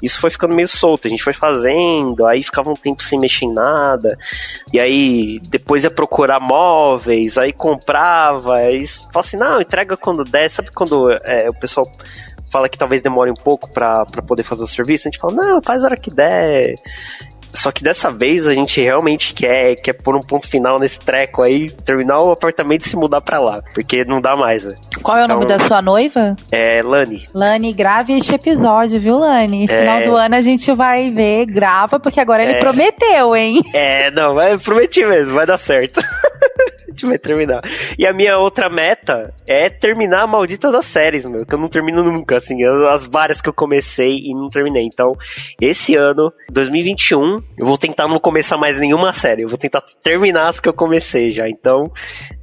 [0.00, 1.08] isso foi ficando meio solto.
[1.08, 4.16] A gente foi fazendo, aí ficava um tempo sem mexer em nada,
[4.72, 10.48] e aí depois ia procurar móveis, aí comprava, aí fala assim: não, entrega quando der.
[10.48, 11.90] Sabe quando é, o pessoal
[12.52, 15.08] fala que talvez demore um pouco para poder fazer o serviço?
[15.08, 16.76] A gente fala: não, faz a hora que der.
[17.54, 21.40] Só que dessa vez a gente realmente quer, quer pôr um ponto final nesse treco
[21.40, 23.62] aí, terminar o apartamento e se mudar pra lá.
[23.72, 24.74] Porque não dá mais, né?
[25.02, 26.34] Qual é o então, nome da sua noiva?
[26.50, 27.26] É Lani.
[27.32, 29.66] Lani, grave este episódio, viu, Lani?
[29.68, 29.80] É...
[29.80, 32.58] Final do ano a gente vai ver, grava, porque agora ele é...
[32.58, 33.62] prometeu, hein?
[33.74, 36.00] É, não, mas prometi mesmo, vai dar certo.
[36.86, 37.58] a gente vai terminar.
[37.98, 41.68] E a minha outra meta é terminar a maldita das séries, meu, que eu não
[41.68, 42.56] termino nunca, assim,
[42.92, 44.82] as várias que eu comecei e não terminei.
[44.84, 45.12] Então,
[45.60, 49.42] esse ano, 2021, eu vou tentar não começar mais nenhuma série.
[49.42, 51.48] Eu vou tentar terminar as que eu comecei já.
[51.48, 51.90] Então,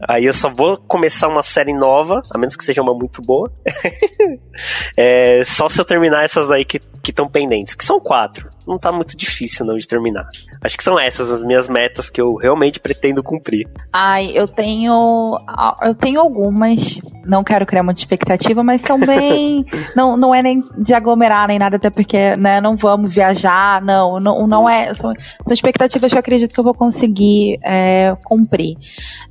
[0.08, 3.52] aí eu só vou começar uma série nova, a menos que seja uma muito boa.
[4.98, 8.48] é, só se eu terminar essas aí que estão pendentes, que são quatro.
[8.68, 10.26] Não tá muito difícil não de terminar.
[10.64, 13.68] Acho que são essas as minhas metas que eu realmente pretendo cumprir.
[13.92, 15.38] Ai, eu tenho.
[15.82, 17.02] Eu tenho algumas.
[17.26, 19.66] Não quero criar muita expectativa, mas são bem.
[19.96, 24.20] não, não é nem de aglomerar nem nada, até porque, né, não vamos viajar, não.
[24.20, 24.91] Não, não é.
[24.94, 25.14] São,
[25.44, 28.78] são expectativas que eu acredito que eu vou conseguir é, cumprir.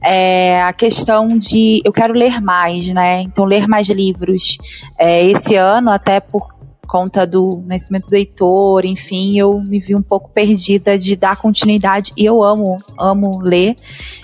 [0.02, 1.80] É, a questão de.
[1.84, 3.22] Eu quero ler mais, né?
[3.22, 4.56] Então, ler mais livros.
[4.98, 10.02] É, esse ano, até por conta do nascimento do Heitor, enfim, eu me vi um
[10.02, 12.11] pouco perdida de dar continuidade.
[12.16, 13.76] E eu amo, amo ler.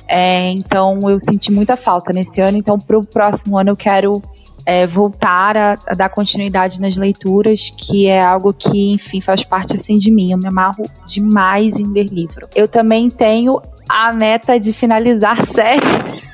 [0.09, 2.59] É, então eu senti muita falta nesse ano.
[2.59, 4.21] Então, para o próximo ano eu quero
[4.67, 9.77] é, voltar a, a, dar continuidade nas leituras, que é algo que, enfim, faz parte
[9.77, 10.33] assim de mim.
[10.33, 12.49] Eu me amarro demais em ler livro.
[12.55, 16.27] Eu também tenho a meta de finalizar série.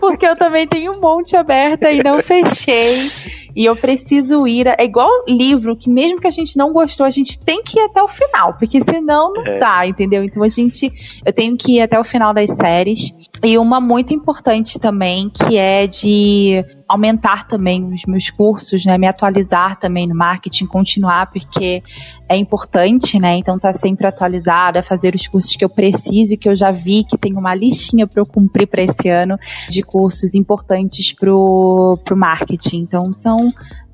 [0.00, 3.10] Porque eu também tenho um monte aberta e não fechei.
[3.54, 4.66] E eu preciso ir.
[4.66, 7.82] É igual livro, que mesmo que a gente não gostou, a gente tem que ir
[7.82, 9.58] até o final, porque senão não é.
[9.58, 10.24] dá, entendeu?
[10.24, 10.90] Então a gente.
[11.24, 13.12] Eu tenho que ir até o final das séries.
[13.44, 18.96] E uma muito importante também, que é de aumentar também os meus cursos, né?
[18.96, 21.82] Me atualizar também no marketing, continuar, porque
[22.28, 23.38] é importante, né?
[23.38, 27.02] Então tá sempre atualizada, fazer os cursos que eu preciso e que eu já vi
[27.02, 29.36] que tem uma listinha para eu cumprir para esse ano
[29.68, 32.82] de cursos importantes pro, pro marketing.
[32.82, 33.48] Então são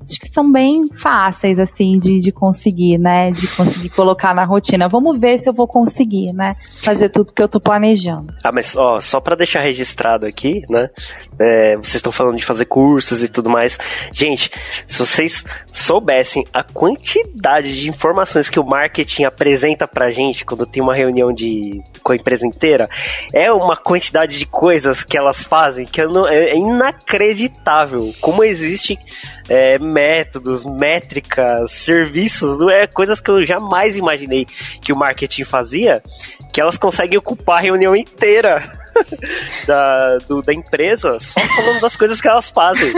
[0.09, 3.31] acho que são bem fáceis, assim, de, de conseguir, né?
[3.31, 4.89] De conseguir colocar na rotina.
[4.89, 6.55] Vamos ver se eu vou conseguir, né?
[6.81, 8.33] Fazer tudo que eu tô planejando.
[8.43, 10.89] Ah, mas ó, só para deixar registrado aqui, né?
[11.39, 13.77] É, vocês estão falando de fazer cursos e tudo mais.
[14.13, 14.51] Gente,
[14.87, 20.81] se vocês soubessem a quantidade de informações que o marketing apresenta pra gente quando tem
[20.81, 22.89] uma reunião de, com a empresa inteira,
[23.33, 28.13] é uma quantidade de coisas que elas fazem que não, é inacreditável.
[28.19, 28.97] Como existe
[29.49, 34.45] é, métodos, métricas, serviços, não é coisas que eu jamais imaginei
[34.81, 36.01] que o marketing fazia,
[36.53, 38.78] que elas conseguem ocupar a reunião inteira
[39.65, 42.93] da, do, da empresa só falando das coisas que elas fazem.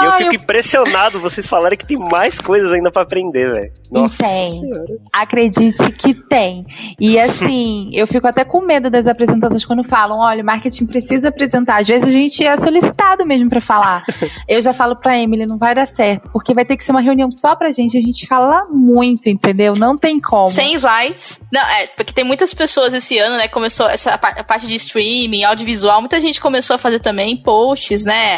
[0.00, 0.34] E eu fico eu...
[0.34, 3.72] impressionado vocês falarem que tem mais coisas ainda para aprender, velho.
[3.90, 4.52] Nossa tem.
[4.52, 4.98] Senhora.
[5.12, 6.66] Acredite que tem.
[7.00, 11.28] E assim, eu fico até com medo das apresentações quando falam, olha, o marketing precisa
[11.28, 11.80] apresentar.
[11.80, 14.04] Às vezes a gente é solicitado mesmo para falar.
[14.48, 17.00] eu já falo pra Emily, não vai dar certo, porque vai ter que ser uma
[17.00, 17.96] reunião só pra gente.
[17.96, 19.74] A gente fala muito, entendeu?
[19.74, 20.48] Não tem como.
[20.48, 21.40] Sem slides.
[21.50, 23.48] Não, é, porque tem muitas pessoas esse ano, né?
[23.48, 28.36] Começou essa a parte de streaming, audiovisual, muita gente começou a fazer também posts, né?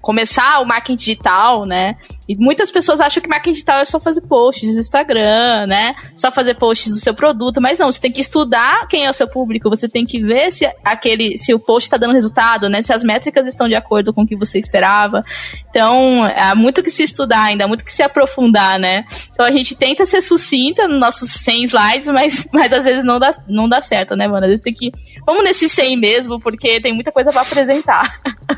[0.00, 1.96] Começar o marketing digital, né?
[2.28, 5.94] E muitas pessoas acham que marketing digital é só fazer posts no Instagram, né?
[6.16, 9.12] Só fazer posts do seu produto, mas não, você tem que estudar quem é o
[9.12, 12.82] seu público, você tem que ver se aquele se o post está dando resultado, né?
[12.82, 15.22] Se as métricas estão de acordo com o que você esperava.
[15.70, 19.04] Então, há muito que se estudar ainda, há muito que se aprofundar, né?
[19.30, 23.18] Então a gente tenta ser sucinta nos nossos 100 slides, mas, mas às vezes não
[23.18, 24.44] dá, não dá certo, né, mano?
[24.44, 24.90] Às vezes tem que
[25.26, 28.18] vamos nesse 100 mesmo, porque tem muita coisa para apresentar.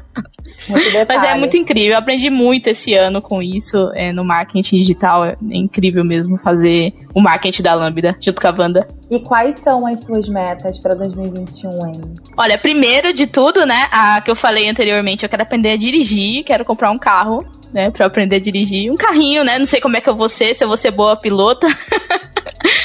[1.08, 1.92] Mas é muito incrível.
[1.92, 5.24] Eu aprendi muito esse ano com isso é, no marketing digital.
[5.24, 8.86] É incrível mesmo fazer o marketing da Lambda junto com a Wanda.
[9.08, 12.14] E quais são as suas metas para 2021, hein?
[12.36, 13.86] Olha, primeiro de tudo, né?
[13.92, 17.90] A que eu falei anteriormente, eu quero aprender a dirigir, quero comprar um carro, né?
[17.90, 18.90] Pra aprender a dirigir.
[18.90, 19.58] Um carrinho, né?
[19.58, 21.68] Não sei como é que eu vou ser, se eu vou ser boa pilota.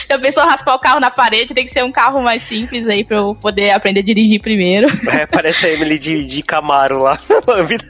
[0.08, 2.88] Se a pessoa raspar o carro na parede, tem que ser um carro mais simples
[2.88, 4.88] aí pra eu poder aprender a dirigir primeiro.
[5.10, 7.86] É, parece a Emily de, de Camaro lá na vida.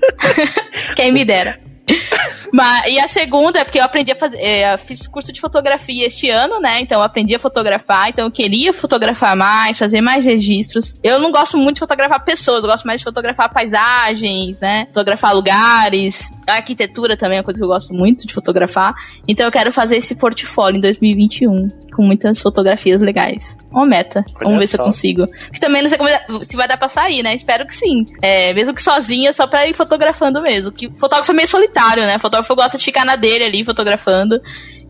[0.96, 1.60] Quem me dera.
[2.52, 4.38] Mas, e a segunda é porque eu aprendi a fazer.
[4.38, 6.82] É, fiz curso de fotografia este ano, né?
[6.82, 8.10] Então eu aprendi a fotografar.
[8.10, 10.96] Então eu queria fotografar mais, fazer mais registros.
[11.04, 14.88] Eu não gosto muito de fotografar pessoas, eu gosto mais de fotografar paisagens, né?
[14.88, 16.30] Fotografar lugares.
[16.48, 18.94] A arquitetura também é uma coisa que eu gosto muito de fotografar.
[19.28, 23.58] Então eu quero fazer esse portfólio em 2021, com muitas fotografias legais.
[23.72, 24.24] Uma meta.
[24.42, 24.78] Vamos ver só.
[24.78, 25.26] se eu consigo.
[25.52, 27.34] Que também não sei como, se vai dar pra sair, né?
[27.36, 28.06] Espero que sim.
[28.22, 30.72] É, mesmo que sozinha, só pra ir fotografando mesmo.
[30.72, 32.18] Que fotógrafo é meio solitário, né?
[32.20, 34.40] Fotógrafo gosta de ficar na dele ali, fotografando.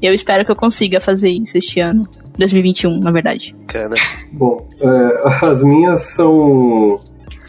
[0.02, 2.02] E eu espero que eu consiga fazer isso este ano.
[2.38, 3.56] 2021, na verdade.
[3.68, 3.96] Cana.
[4.32, 7.00] Bom, é, as minhas são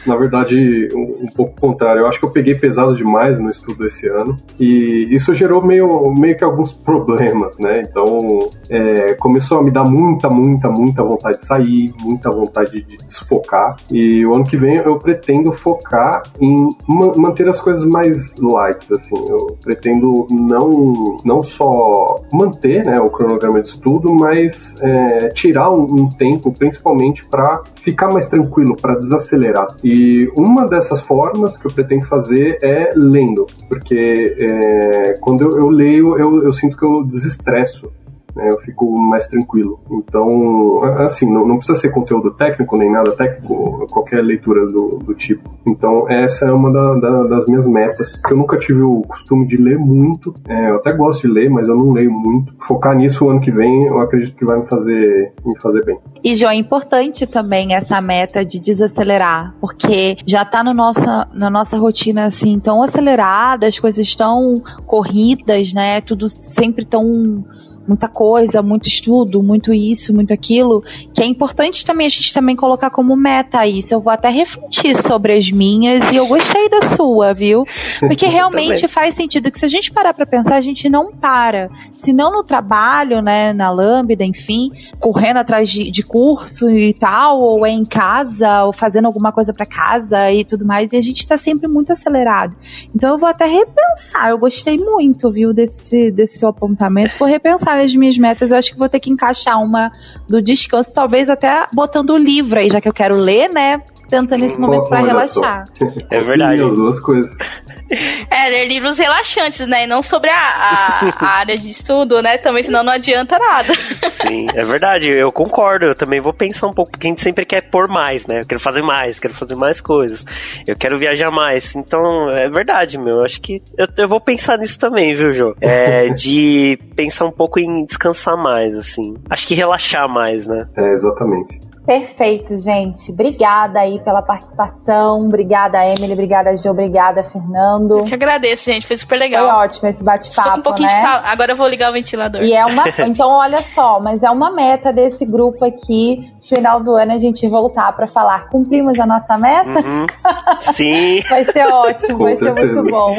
[0.07, 2.03] na verdade, um, um, pouco contrário.
[2.03, 6.13] Eu acho que eu peguei pesado demais no estudo esse ano e isso gerou meio,
[6.13, 7.83] meio que alguns problemas, né?
[7.87, 8.41] Então,
[8.71, 13.77] é, começou a me dar muita, muita, muita vontade de sair, muita vontade de desfocar.
[13.91, 18.93] E o ano que vem eu pretendo focar em ma manter as coisas mais light,
[18.93, 19.15] assim.
[19.29, 25.85] Eu pretendo não, não só manter né, o cronograma de estudo, mas é, tirar um,
[25.85, 29.67] um tempo, principalmente para ficar mais tranquilo, para desacelerar.
[29.83, 35.59] E e uma dessas formas que eu pretendo fazer é lendo, porque é, quando eu,
[35.59, 37.93] eu leio, eu, eu, sinto que eu desestresso
[38.35, 39.81] né, eu fico mais tranquilo.
[39.91, 45.15] Então, assim, não, não, precisa ser conteúdo técnico nem nada técnico, qualquer leitura do, do
[45.15, 45.51] tipo.
[45.67, 48.21] Então, essa é uma da, da, das minhas metas.
[48.31, 51.69] Eu nunca tive o costume de ler muito, é, eu até gosto de ler, mas
[51.69, 52.55] eu não leio muito.
[52.61, 55.99] Focar nisso o ano que vem, eu acredito que vai me fazer, me fazer bem.
[56.25, 61.51] E, João, é importante também essa meta de desacelerar, porque já está no nossa, na
[61.51, 66.01] nossa rotina assim tão acelerada, as coisas tão corridas, né?
[66.01, 67.45] Tudo sempre tão
[67.87, 70.81] muita coisa, muito estudo, muito isso, muito aquilo,
[71.15, 73.95] que é importante também a gente também colocar como meta isso.
[73.95, 77.65] Eu vou até refletir sobre as minhas e eu gostei da sua, viu?
[78.01, 81.69] Porque realmente faz sentido que se a gente parar para pensar, a gente não para.
[81.95, 87.41] Se não no trabalho, né, na Lambda, enfim, correndo atrás de, de curso e tal,
[87.41, 91.01] ou é em casa, ou fazendo alguma coisa para casa e tudo mais, e a
[91.01, 92.55] gente tá sempre muito acelerado.
[92.95, 94.31] Então eu vou até repensar.
[94.31, 97.17] Eu gostei muito, viu, desse, desse seu apontamento.
[97.19, 98.51] Vou repensar as minhas metas.
[98.51, 99.91] Eu acho que vou ter que encaixar uma
[100.29, 103.83] do descanso, talvez até botando o livro aí, já que eu quero ler, né?
[104.13, 105.65] Tentando esse momento para relaxar.
[106.11, 106.59] É verdade.
[106.59, 107.35] Sim, as duas coisas.
[108.31, 109.85] É, ler livros relaxantes, né?
[109.85, 112.39] E não sobre a, a, a, área de estudo, né?
[112.39, 113.75] Também, senão não adianta nada.
[114.09, 115.11] Sim, é verdade.
[115.11, 115.85] Eu concordo.
[115.85, 118.41] Eu também vou pensar um pouco, porque a gente sempre quer pôr mais, né?
[118.41, 120.25] Eu quero fazer mais, quero fazer mais coisas.
[120.67, 121.77] Eu quero viajar mais.
[121.77, 123.17] Então, é verdade, meu.
[123.17, 125.55] Eu acho que eu, eu vou pensar nisso também, viu, Jô?
[125.61, 129.15] É, de pensar um pouco em descansar mais, assim.
[129.29, 130.67] Acho que relaxar mais, né?
[130.79, 131.72] É, exatamente.
[131.85, 133.11] Perfeito, gente.
[133.11, 135.19] Obrigada aí pela participação.
[135.19, 136.13] Obrigada, Emily.
[136.13, 136.71] Obrigada, Gil.
[136.71, 137.99] Obrigada, Fernando.
[137.99, 138.87] Eu que agradeço, gente.
[138.87, 139.49] Foi super legal.
[139.49, 140.59] Foi ótimo esse bate-papo.
[140.61, 140.97] um pouquinho né?
[140.97, 141.21] de cal...
[141.25, 142.41] Agora eu vou ligar o ventilador.
[142.43, 142.85] E é uma.
[143.13, 146.21] Então, olha só, mas é uma meta desse grupo aqui.
[146.49, 148.49] Final do ano a gente voltar para falar.
[148.49, 149.71] Cumprimos a nossa meta?
[149.71, 150.07] Uhum.
[150.61, 151.21] Sim.
[151.29, 152.69] vai ser ótimo, Com vai certeza.
[152.69, 153.17] ser muito bom.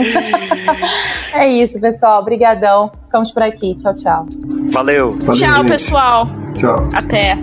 [1.34, 2.22] é isso, pessoal.
[2.22, 2.90] Obrigadão.
[3.06, 3.76] Ficamos por aqui.
[3.76, 4.26] Tchau, tchau.
[4.72, 5.12] Valeu.
[5.12, 5.68] Valeu, Tchau, gente.
[5.68, 6.28] pessoal.
[6.56, 6.88] Tchau.
[6.94, 7.38] Até.